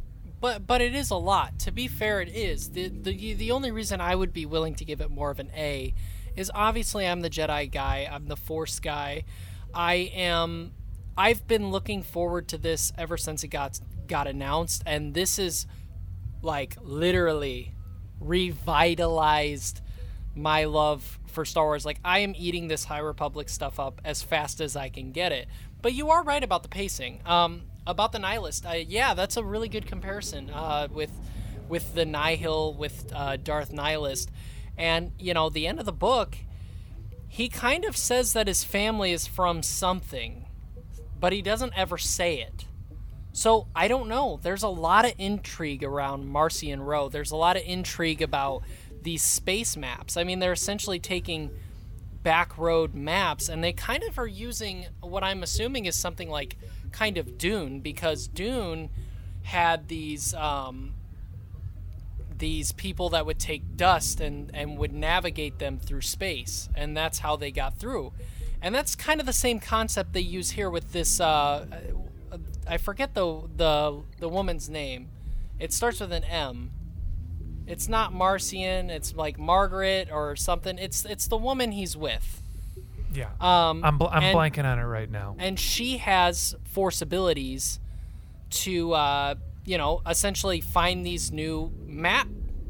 [0.41, 1.57] But but it is a lot.
[1.59, 2.71] To be fair, it is.
[2.71, 5.49] The the the only reason I would be willing to give it more of an
[5.55, 5.93] A
[6.35, 8.07] is obviously I'm the Jedi guy.
[8.11, 9.23] I'm the Force guy.
[9.75, 10.71] I am
[11.17, 15.67] I've been looking forward to this ever since it got got announced and this is
[16.41, 17.73] like literally
[18.19, 19.81] revitalized
[20.35, 21.85] my love for Star Wars.
[21.85, 25.31] Like I am eating this High Republic stuff up as fast as I can get
[25.31, 25.47] it.
[25.81, 27.21] But you are right about the pacing.
[27.25, 31.11] Um, about the Nihilist, I, yeah, that's a really good comparison uh, with
[31.69, 34.27] with the Nihil with uh, Darth Nihilus,
[34.77, 36.35] and you know the end of the book
[37.35, 40.45] he kind of says that his family is from something,
[41.19, 42.63] but he doesn't ever say it.
[43.33, 44.39] So I don't know.
[44.41, 47.09] There's a lot of intrigue around Marchion Ro.
[47.09, 48.63] There's a lot of intrigue about
[49.01, 50.15] these space maps.
[50.15, 51.51] I mean, they're essentially taking
[52.23, 56.55] back road maps and they kind of are using what I'm assuming is something like
[56.93, 58.89] kind of Dune because Dune
[59.43, 60.93] had these um,
[62.37, 67.19] these people that would take dust and, and would navigate them through space, and that's
[67.19, 68.11] how they got through.
[68.61, 71.19] And that's kind of the same concept they use here with this.
[71.19, 71.65] Uh,
[72.67, 75.09] I forget the the the woman's name.
[75.59, 76.71] It starts with an M.
[77.67, 78.89] It's not Marchion.
[78.89, 80.77] It's like Margaret or something.
[80.77, 82.41] It's it's the woman he's with.
[83.13, 83.29] Yeah.
[83.39, 85.35] Um, I'm, bl- I'm and- blanking on it right now.
[85.39, 87.79] and she has force abilities
[88.49, 89.35] to uh,
[89.65, 92.27] you know essentially find these new map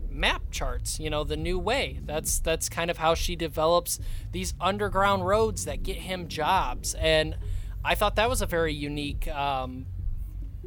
[0.10, 2.00] map charts you know the new way.
[2.06, 4.00] That's that's kind of how she develops
[4.32, 6.96] these underground roads that get him jobs.
[6.96, 7.38] And
[7.84, 9.86] i thought that was a very unique um,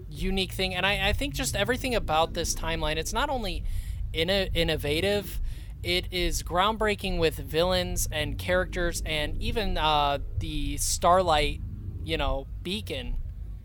[0.08, 0.74] unique thing.
[0.74, 3.64] And I, I think just everything about this timeline it's not only
[4.12, 5.40] inno- innovative
[5.82, 11.60] it is groundbreaking with villains and characters and even uh, the starlight
[12.04, 13.16] you know beacon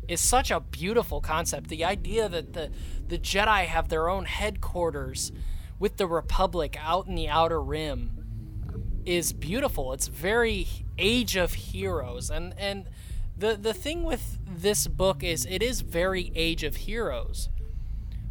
[0.07, 1.69] is such a beautiful concept.
[1.69, 2.71] The idea that the
[3.07, 5.31] the jedi have their own headquarters
[5.79, 9.93] with the republic out in the outer rim is beautiful.
[9.93, 12.29] It's very age of heroes.
[12.29, 12.89] And and
[13.37, 17.49] the the thing with this book is it is very age of heroes.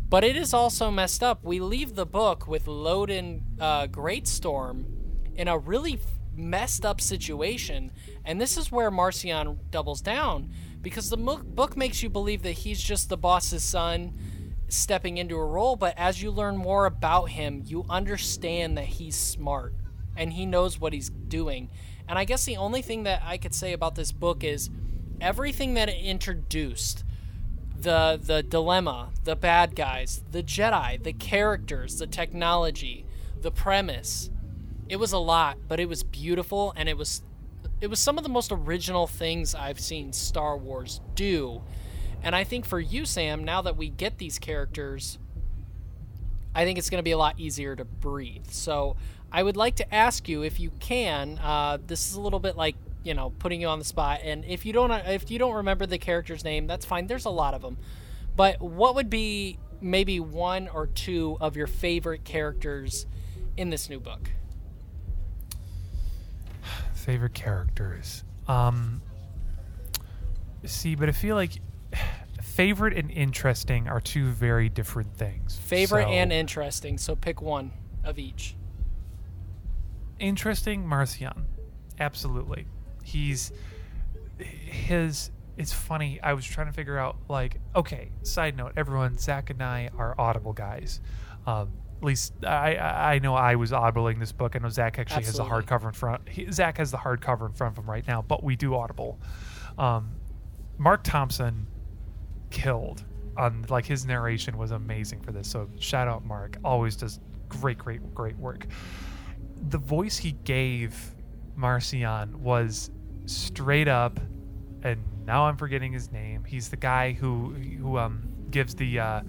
[0.08, 1.42] But it is also messed up.
[1.42, 4.84] We leave the book with Loden uh, Greatstorm
[5.34, 6.00] in a really
[6.36, 7.90] messed up situation,
[8.24, 10.50] and this is where Marchion doubles down
[10.82, 14.12] because the book makes you believe that he's just the boss's son
[14.68, 19.16] stepping into a role, but as you learn more about him, you understand that he's
[19.16, 19.74] smart
[20.16, 21.70] and he knows what he's doing.
[22.08, 24.70] And I guess the only thing that I could say about this book is
[25.20, 27.04] everything that it introduced
[27.78, 33.04] the the dilemma, the bad guys, the Jedi, the characters, the technology,
[33.40, 34.30] the premise.
[34.88, 37.22] It was a lot, but it was beautiful and it was
[37.82, 41.62] it was some of the most original things I've seen Star Wars do.
[42.22, 45.18] And I think for you Sam, now that we get these characters,
[46.54, 48.46] I think it's going to be a lot easier to breathe.
[48.50, 48.96] So,
[49.34, 52.56] I would like to ask you if you can, uh, this is a little bit
[52.56, 55.54] like you know putting you on the spot and if you don't if you don't
[55.54, 57.76] remember the character's name that's fine there's a lot of them
[58.36, 63.06] but what would be maybe one or two of your favorite characters
[63.56, 64.30] in this new book
[67.02, 68.24] favorite characters.
[68.48, 69.02] Um,
[70.64, 71.52] see, but I feel like
[72.42, 75.58] favorite and interesting are two very different things.
[75.58, 77.72] favorite So, and interesting so pick one
[78.04, 78.54] of each
[80.22, 81.44] interesting Marchion.
[82.00, 82.66] Absolutely.
[83.02, 83.52] He's
[84.38, 86.18] his it's funny.
[86.22, 90.14] I was trying to figure out like okay, side note, everyone, Zach and I are
[90.18, 91.00] audible guys.
[91.46, 91.72] Um
[92.02, 94.56] at least I, I know I was audibling this book.
[94.56, 96.28] I know Zach actually has the hardcover in front.
[96.28, 99.20] He, Zach has the hardcover in front of him right now, but we do audible.
[99.78, 100.10] Um,
[100.78, 101.68] Marc Thompson
[102.50, 103.04] killed
[103.36, 105.46] on like his narration was amazing for this.
[105.46, 106.56] So shout out Mark.
[106.64, 108.66] Always does great, great, great work.
[109.68, 111.14] The voice he gave
[111.56, 112.90] Marchion was
[113.26, 114.18] straight up
[114.82, 116.42] and now I'm forgetting his name.
[116.42, 119.20] He's the guy who who um gives the uh,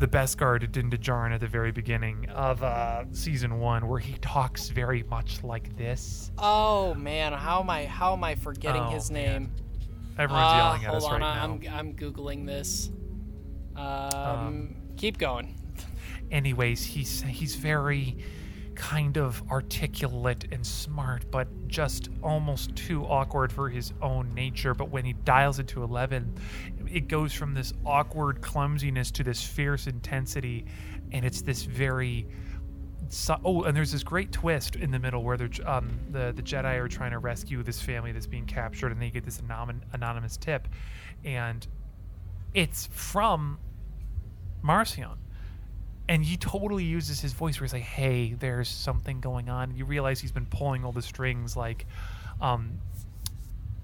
[0.00, 4.14] the Beskar to Din Djarin at the very beginning of uh, season one, where he
[4.20, 6.30] talks very much like this.
[6.38, 9.42] Oh man, how am I how am I forgetting Oh, his man.
[9.44, 9.52] name?
[10.18, 11.44] Everyone's Uh, yelling at hold us on, right I- now.
[11.44, 12.90] I'm I'm googling this.
[13.76, 13.84] Um,
[14.14, 15.54] Um, keep going.
[16.30, 18.16] anyways, he's he's very
[18.80, 24.72] kind of articulate and smart, but just almost too awkward for his own nature.
[24.72, 26.34] But when he dials it to eleven,
[26.90, 30.64] it goes from this awkward clumsiness to this fierce intensity,
[31.12, 32.26] and it's this very
[33.44, 36.88] oh, and there's this great twist in the middle where um, the the Jedi are
[36.88, 39.42] trying to rescue this family that's being captured, and they get this
[39.92, 40.66] anonymous tip,
[41.22, 41.66] and
[42.54, 43.58] it's from
[44.64, 45.18] Marchion
[46.10, 49.78] and he totally uses his voice where he's like, "Hey, there's something going on." And
[49.78, 51.86] you realize he's been pulling all the strings, like,
[52.40, 52.80] um,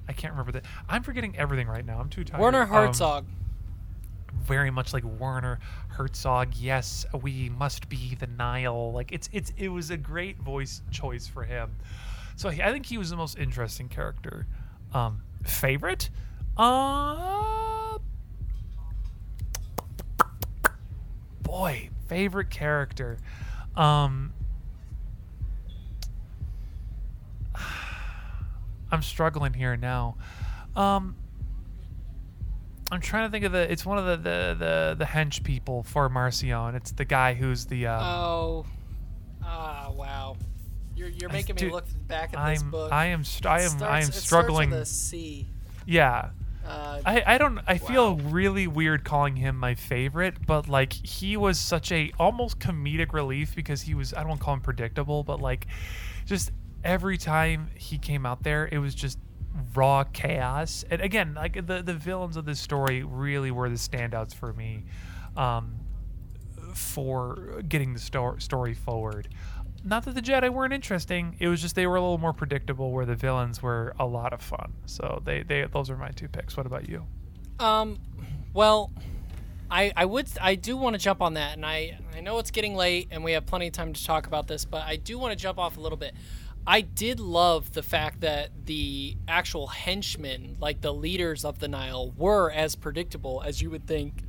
[0.08, 0.64] I can't remember that.
[0.88, 1.98] I'm forgetting everything right now.
[2.00, 2.40] I'm too tired.
[2.40, 3.26] Werner Um, Herzog.
[4.44, 5.58] very much like Werner
[5.88, 6.54] Herzog.
[6.56, 8.92] Yes, we must be the Nihil.
[8.92, 11.76] Like it's it's it was a great voice choice for him.
[12.36, 14.46] So I think he was the most interesting character.
[14.92, 16.10] Um, favorite?
[16.56, 17.98] Uh,
[21.42, 23.18] boy, favorite character.
[23.74, 24.32] Um,
[28.90, 30.16] I'm struggling here now.
[30.74, 31.16] Um,
[32.90, 33.70] I'm trying to think of the.
[33.70, 36.74] It's one of the the the, the hench people for Marchion.
[36.76, 37.86] It's the guy who's the.
[37.88, 38.66] Um, Oh,
[39.42, 40.36] ah, wow.
[40.94, 42.92] You're, you're I- making me dude, look back at this I'm book.
[42.92, 45.46] I am st- I am starts- I am it starts with struggling.
[45.86, 46.30] Yeah.
[46.66, 51.36] Uh, I, I don't I feel really weird calling him my favorite, but like he
[51.36, 54.60] was such a almost comedic relief because he was I don't want to call him
[54.60, 55.66] predictable, but like
[56.24, 56.50] just
[56.82, 59.18] every time he came out there, it was just
[59.74, 60.84] raw chaos.
[60.90, 64.84] And again, like the the villains of this story really were the standouts for me,
[65.36, 65.76] um,
[66.74, 69.28] for getting the sto- story forward.
[69.84, 71.36] Not that the Jedi weren't interesting.
[71.38, 74.32] It was just they were a little more predictable, where the villains were a lot
[74.32, 74.72] of fun.
[74.86, 76.56] So they, they those are my two picks.
[76.56, 77.06] What about you?
[77.58, 77.98] Um,
[78.52, 78.92] well,
[79.70, 82.50] I I would I do want to jump on that, and I I know it's
[82.50, 85.18] getting late, and we have plenty of time to talk about this, but I do
[85.18, 86.14] want to jump off a little bit.
[86.66, 92.12] I did love the fact that the actual henchmen, like the leaders of the Nihil,
[92.16, 94.24] were as predictable as you would think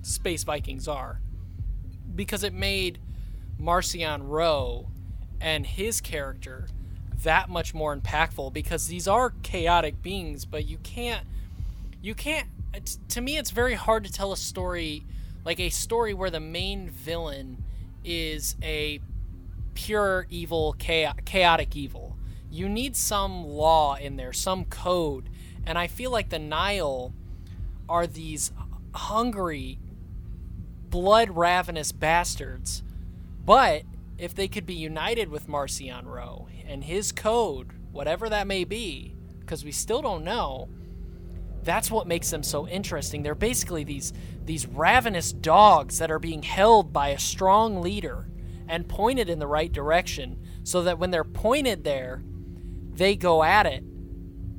[0.00, 1.20] space Vikings are,
[2.14, 3.00] because it made
[3.60, 4.88] Marchion Ro
[5.40, 6.68] and his character
[7.22, 11.26] that much more impactful because these are chaotic beings, but you can't
[12.02, 12.48] you can't
[13.08, 15.04] to me it's very hard to tell a story
[15.44, 17.62] like a story where the main villain
[18.04, 19.00] is a
[19.74, 22.16] pure evil cha- chaotic evil.
[22.50, 25.28] You need some law in there some code
[25.66, 27.12] and i feel like the Nihil
[27.88, 28.52] are these
[28.94, 29.78] hungry
[30.88, 32.82] blood ravenous bastards
[33.44, 33.82] but
[34.16, 39.14] if they could be united with Marchion Ro and his code whatever that may be
[39.40, 40.68] because we still don't know
[41.64, 43.22] that's what makes them so interesting.
[43.22, 44.12] They're basically these
[44.44, 48.28] these ravenous dogs that are being held by a strong leader
[48.68, 52.22] and pointed in the right direction so that when they're pointed there,
[52.92, 53.82] they go at it.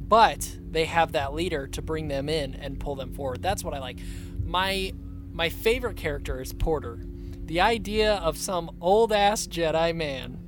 [0.07, 3.41] But they have that leader to bring them in and pull them forward.
[3.41, 3.99] That's what I like.
[4.43, 4.91] My
[5.31, 6.99] my favorite character is Porter.
[7.45, 10.39] The idea of some old ass Jedi man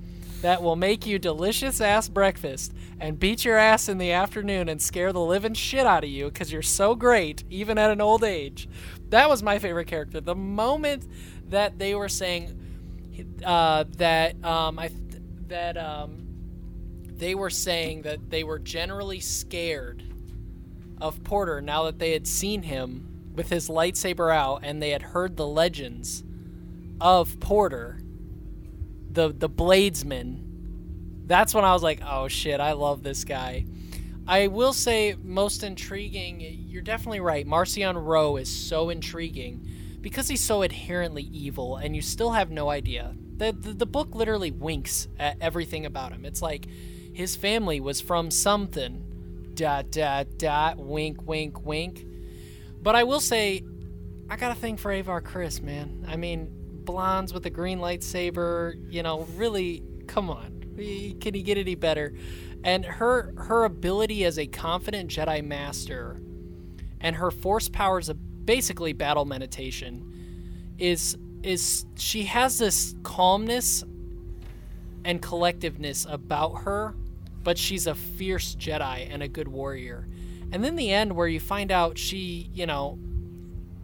[0.41, 4.82] that will make you delicious ass breakfast and beat your ass in the afternoon and
[4.82, 8.24] scare the living shit out of you because you're so great, even at an old
[8.24, 8.68] age.
[9.10, 10.20] That was my favorite character.
[10.20, 11.08] The moment
[11.50, 12.60] that they were saying
[13.45, 14.89] uh, that um, I
[15.48, 16.28] that um,
[17.06, 20.04] they were saying that they were generally scared
[21.00, 25.02] of Porter now that they had seen him with his lightsaber out and they had
[25.02, 26.24] heard the legends
[27.00, 28.00] of Porter,
[29.12, 30.43] the the bladesman.
[31.26, 33.66] That's when I was like, oh shit, I love this guy.
[34.28, 36.41] I will say most intriguing.
[36.68, 37.48] You're definitely right.
[37.48, 39.68] Marchion Ro is so intriguing
[40.02, 43.16] because he's so inherently evil, and you still have no idea.
[43.38, 46.26] The, the the book literally winks at everything about him.
[46.26, 46.68] It's like
[47.14, 49.04] his family was from something.
[49.54, 50.78] Dot dot dot.
[50.78, 52.06] Wink wink wink.
[52.82, 53.64] But I will say,
[54.30, 56.06] I got a thing for Avar Kriss, man.
[56.08, 56.57] I mean,
[56.88, 58.74] blondes with a green lightsaber.
[58.92, 60.64] You know, really, come on.
[60.76, 62.16] Can he get any better?
[62.64, 66.20] And her her ability as a confident Jedi master,
[67.00, 73.84] and her force powers of basically battle meditation, is is she has this calmness
[75.06, 76.96] and collectiveness about her,
[77.44, 80.08] but she's a fierce Jedi and a good warrior.
[80.52, 82.98] And then the end where you find out she, you know,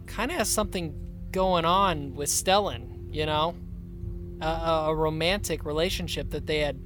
[0.06, 0.94] kind of has something
[1.30, 3.54] going on with Stellan, you know?
[4.40, 4.46] A,
[4.88, 6.78] a romantic relationship that they had,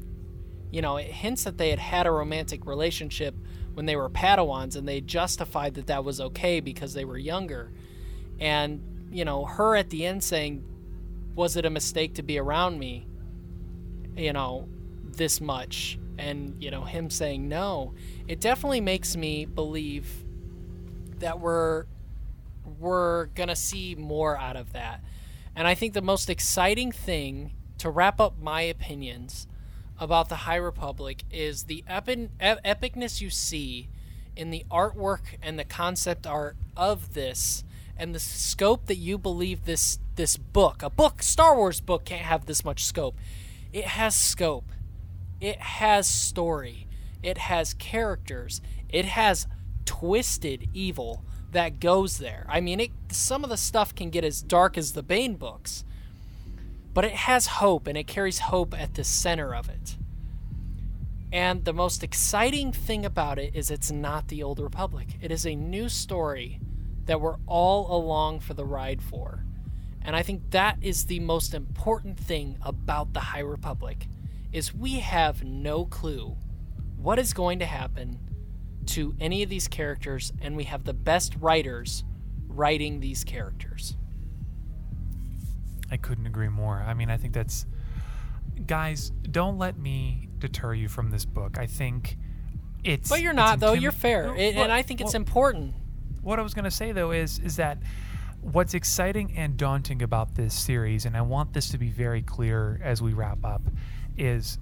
[0.71, 3.35] you know, it hints that they had had a romantic relationship
[3.73, 7.73] when they were Padawans and they justified that that was okay because they were younger.
[8.39, 10.63] And, you know, her at the end saying,
[11.35, 13.07] Was it a mistake to be around me?
[14.15, 14.69] You know,
[15.03, 15.99] this much.
[16.19, 17.95] And, you know, him saying no.
[18.27, 20.07] It definitely makes me believe
[21.21, 21.87] that we're
[22.79, 25.03] we're gonna see more out of that.
[25.59, 29.49] And I think the most exciting thing to wrap up my opinions
[29.99, 33.89] about the High Republic is the epi- epicness you see
[34.37, 37.65] in the artwork and the concept art of this
[37.97, 42.23] and the scope that you believe this this book a book Star Wars book can't
[42.23, 43.17] have this much scope.
[43.73, 44.71] It has scope.
[45.41, 46.87] It has story.
[47.21, 48.61] It has characters.
[48.89, 49.49] It has
[49.85, 54.43] twisted evil that goes there I mean it some of the stuff can get as
[54.43, 55.85] dark as the Bane books
[56.95, 59.97] but it has hope and it carries hope at the center of it
[61.33, 65.09] and the most exciting thing about it is it's not the Old Republic.
[65.21, 66.59] It is a new story
[67.05, 69.45] that we're all along for the ride for.
[70.03, 74.07] And I think that is the most important thing about the High Republic
[74.53, 76.37] is we have no clue
[76.97, 78.19] what is going to happen
[78.89, 82.05] to any of these characters and we have the best writers
[82.49, 83.97] writing these characters.
[85.91, 86.83] I couldn't agree more.
[86.87, 87.67] I mean, I think that's
[88.67, 91.59] guys, don't let me deter you from this book.
[91.59, 92.17] I think
[92.85, 93.09] it's.
[93.09, 93.75] But you're not, though.
[93.75, 95.75] intimi- You're fair, Well, and, and I think it's important.
[96.23, 97.79] what I was going to say though is is that
[98.41, 102.81] what's exciting and daunting about this series, and I want this to be very clear
[102.85, 103.63] as we wrap up,
[104.17, 104.59] is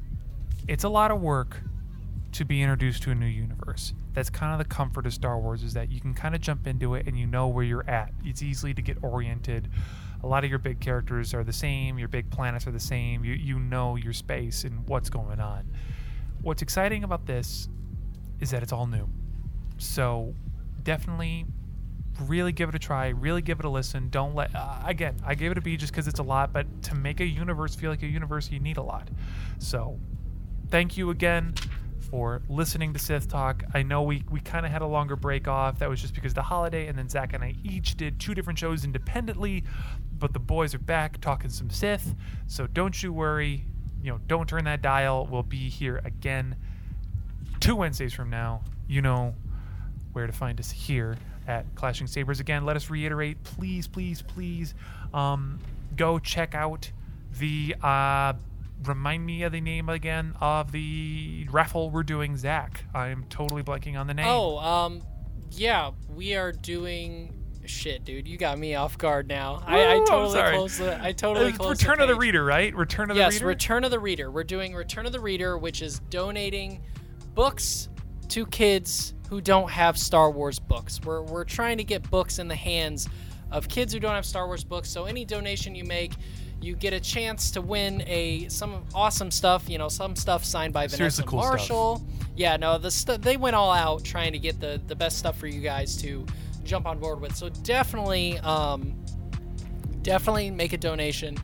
[0.68, 1.60] it's a lot of work
[2.32, 3.94] to be introduced to a new universe.
[4.16, 6.66] That's kind of the comfort of Star Wars is that you can kind of jump
[6.66, 8.12] into it and you know where you're at.
[8.24, 9.68] It's easily to get oriented.
[10.24, 13.26] A lot of your big characters are the same, your big planets are the same.
[13.26, 15.70] You you know your space and what's going on.
[16.40, 17.68] What's exciting about this
[18.40, 19.06] is that it's all new.
[19.76, 20.34] So
[20.82, 21.44] definitely
[22.22, 25.34] really give it a try really give it a listen don't let uh, again i
[25.34, 27.90] gave it a b just because it's a lot but to make a universe feel
[27.90, 29.06] like a universe you need a lot
[29.58, 29.98] so
[30.70, 31.52] thank you again
[32.10, 33.62] for listening to sith talk.
[33.74, 35.78] I know we, we kind of had a longer break off.
[35.78, 38.58] That was just because the holiday and then zach and i each did two different
[38.58, 39.64] shows independently
[40.18, 42.14] but the boys are back talking some sith.
[42.46, 43.64] So don't you worry.
[44.02, 45.26] You know don't turn that dial.
[45.30, 46.56] We'll be here again
[47.60, 48.62] two wednesdays from now.
[48.88, 49.34] You know
[50.12, 52.40] where to find us here at Clashing Sabers.
[52.40, 54.74] Again, let us reiterate, please, please, please,
[55.14, 55.58] um,
[55.96, 56.90] go check out
[57.38, 57.74] the.
[57.82, 58.34] Uh,
[58.84, 62.84] remind me of the name again of the raffle we're doing, Zach.
[62.94, 64.26] I'm totally blanking on the name.
[64.28, 65.02] Oh, um,
[65.52, 67.32] yeah, we are doing.
[67.64, 69.60] Shit, dude, you got me off guard now.
[69.66, 71.02] I, I totally closed the.
[71.02, 72.14] I totally Uh, closed Return the of the.
[72.14, 72.72] Reader, right?
[72.74, 74.30] Return of the yes, Return of the Reader.
[74.30, 76.80] We're doing Return of the Reader, which is donating
[77.34, 77.88] books
[78.28, 81.00] to kids who don't have Star Wars books.
[81.04, 83.08] We're, we're trying to get books in the hands
[83.50, 84.88] of kids who don't have Star Wars books.
[84.88, 86.12] So any donation you make,
[86.60, 89.68] you get a chance to win a some awesome stuff.
[89.68, 91.50] You know, some stuff signed by Vanessa cool stuff.
[91.52, 92.06] Marshall.
[92.36, 95.46] Yeah, no, the they went all out trying to get the the best stuff for
[95.46, 96.26] you guys to
[96.64, 97.34] jump on board with.
[97.34, 98.94] So definitely, um,
[100.02, 101.36] definitely make a donation.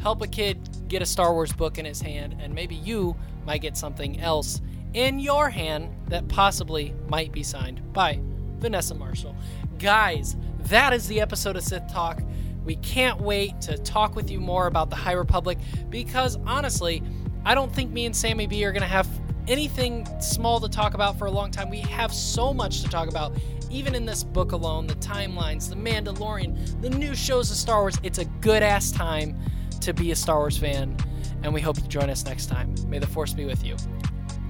[0.00, 3.62] Help a kid get a Star Wars book in his hand, and maybe you might
[3.62, 4.60] get something else
[4.94, 8.20] in your hand that possibly might be signed by
[8.58, 9.34] Vanessa Marshall.
[9.78, 12.20] Guys, that is the episode of Sith Talk.
[12.66, 15.56] We can't wait to talk with you more about the High Republic
[15.88, 17.02] because honestly,
[17.44, 19.08] I don't think me and Sammy B are going to have
[19.46, 21.70] anything small to talk about for a long time.
[21.70, 23.32] We have so much to talk about,
[23.70, 27.98] even in this book alone the timelines, the Mandalorian, the new shows of Star Wars.
[28.02, 29.38] It's a good ass time
[29.80, 30.96] to be a Star Wars fan,
[31.44, 32.74] and we hope you join us next time.
[32.88, 33.76] May the Force be with you.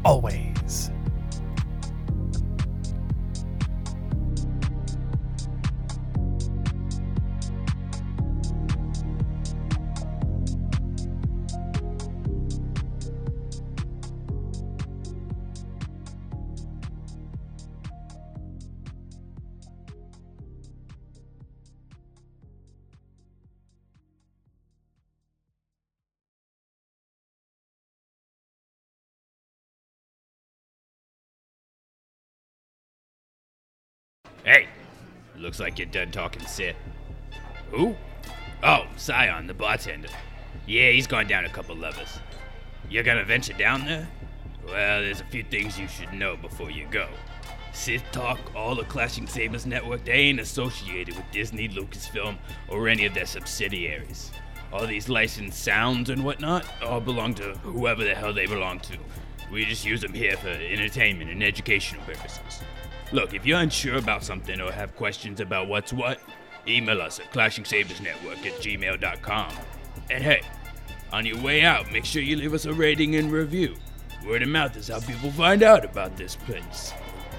[0.05, 0.91] Always.
[35.47, 36.75] Looks like you're done talking Sith.
[37.71, 37.95] Who?
[38.65, 40.09] Oh, Scion, the bartender.
[40.67, 42.19] Yeah, he's gone down a couple levels.
[42.91, 44.09] You're gonna venture down there?
[44.67, 47.07] Well, there's a few things you should know before you go.
[47.73, 53.07] Sith Talk, all the Clashing Sabers Network, they ain't associated with Disney, Lucasfilm, or any
[53.07, 54.33] of their subsidiaries.
[54.73, 58.99] All these licensed sounds and whatnot all belong to whoever the hell they belong to.
[59.53, 62.65] We just use them here for entertainment and educational purposes.
[63.13, 66.21] Look, if you're unsure about something or have questions about what's what,
[66.67, 69.53] email us at clashingsabersnetwork at gmail.com.
[70.11, 70.43] And hey,
[71.13, 73.77] on your way out, make sure you leave us a rating and review.
[74.27, 76.93] Word of mouth is how people find out about this place.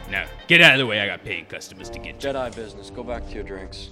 [0.10, 2.18] Now, get out of the way, I got paying customers to get.
[2.18, 2.89] Jedi business.
[2.89, 3.89] Go back to your drinks.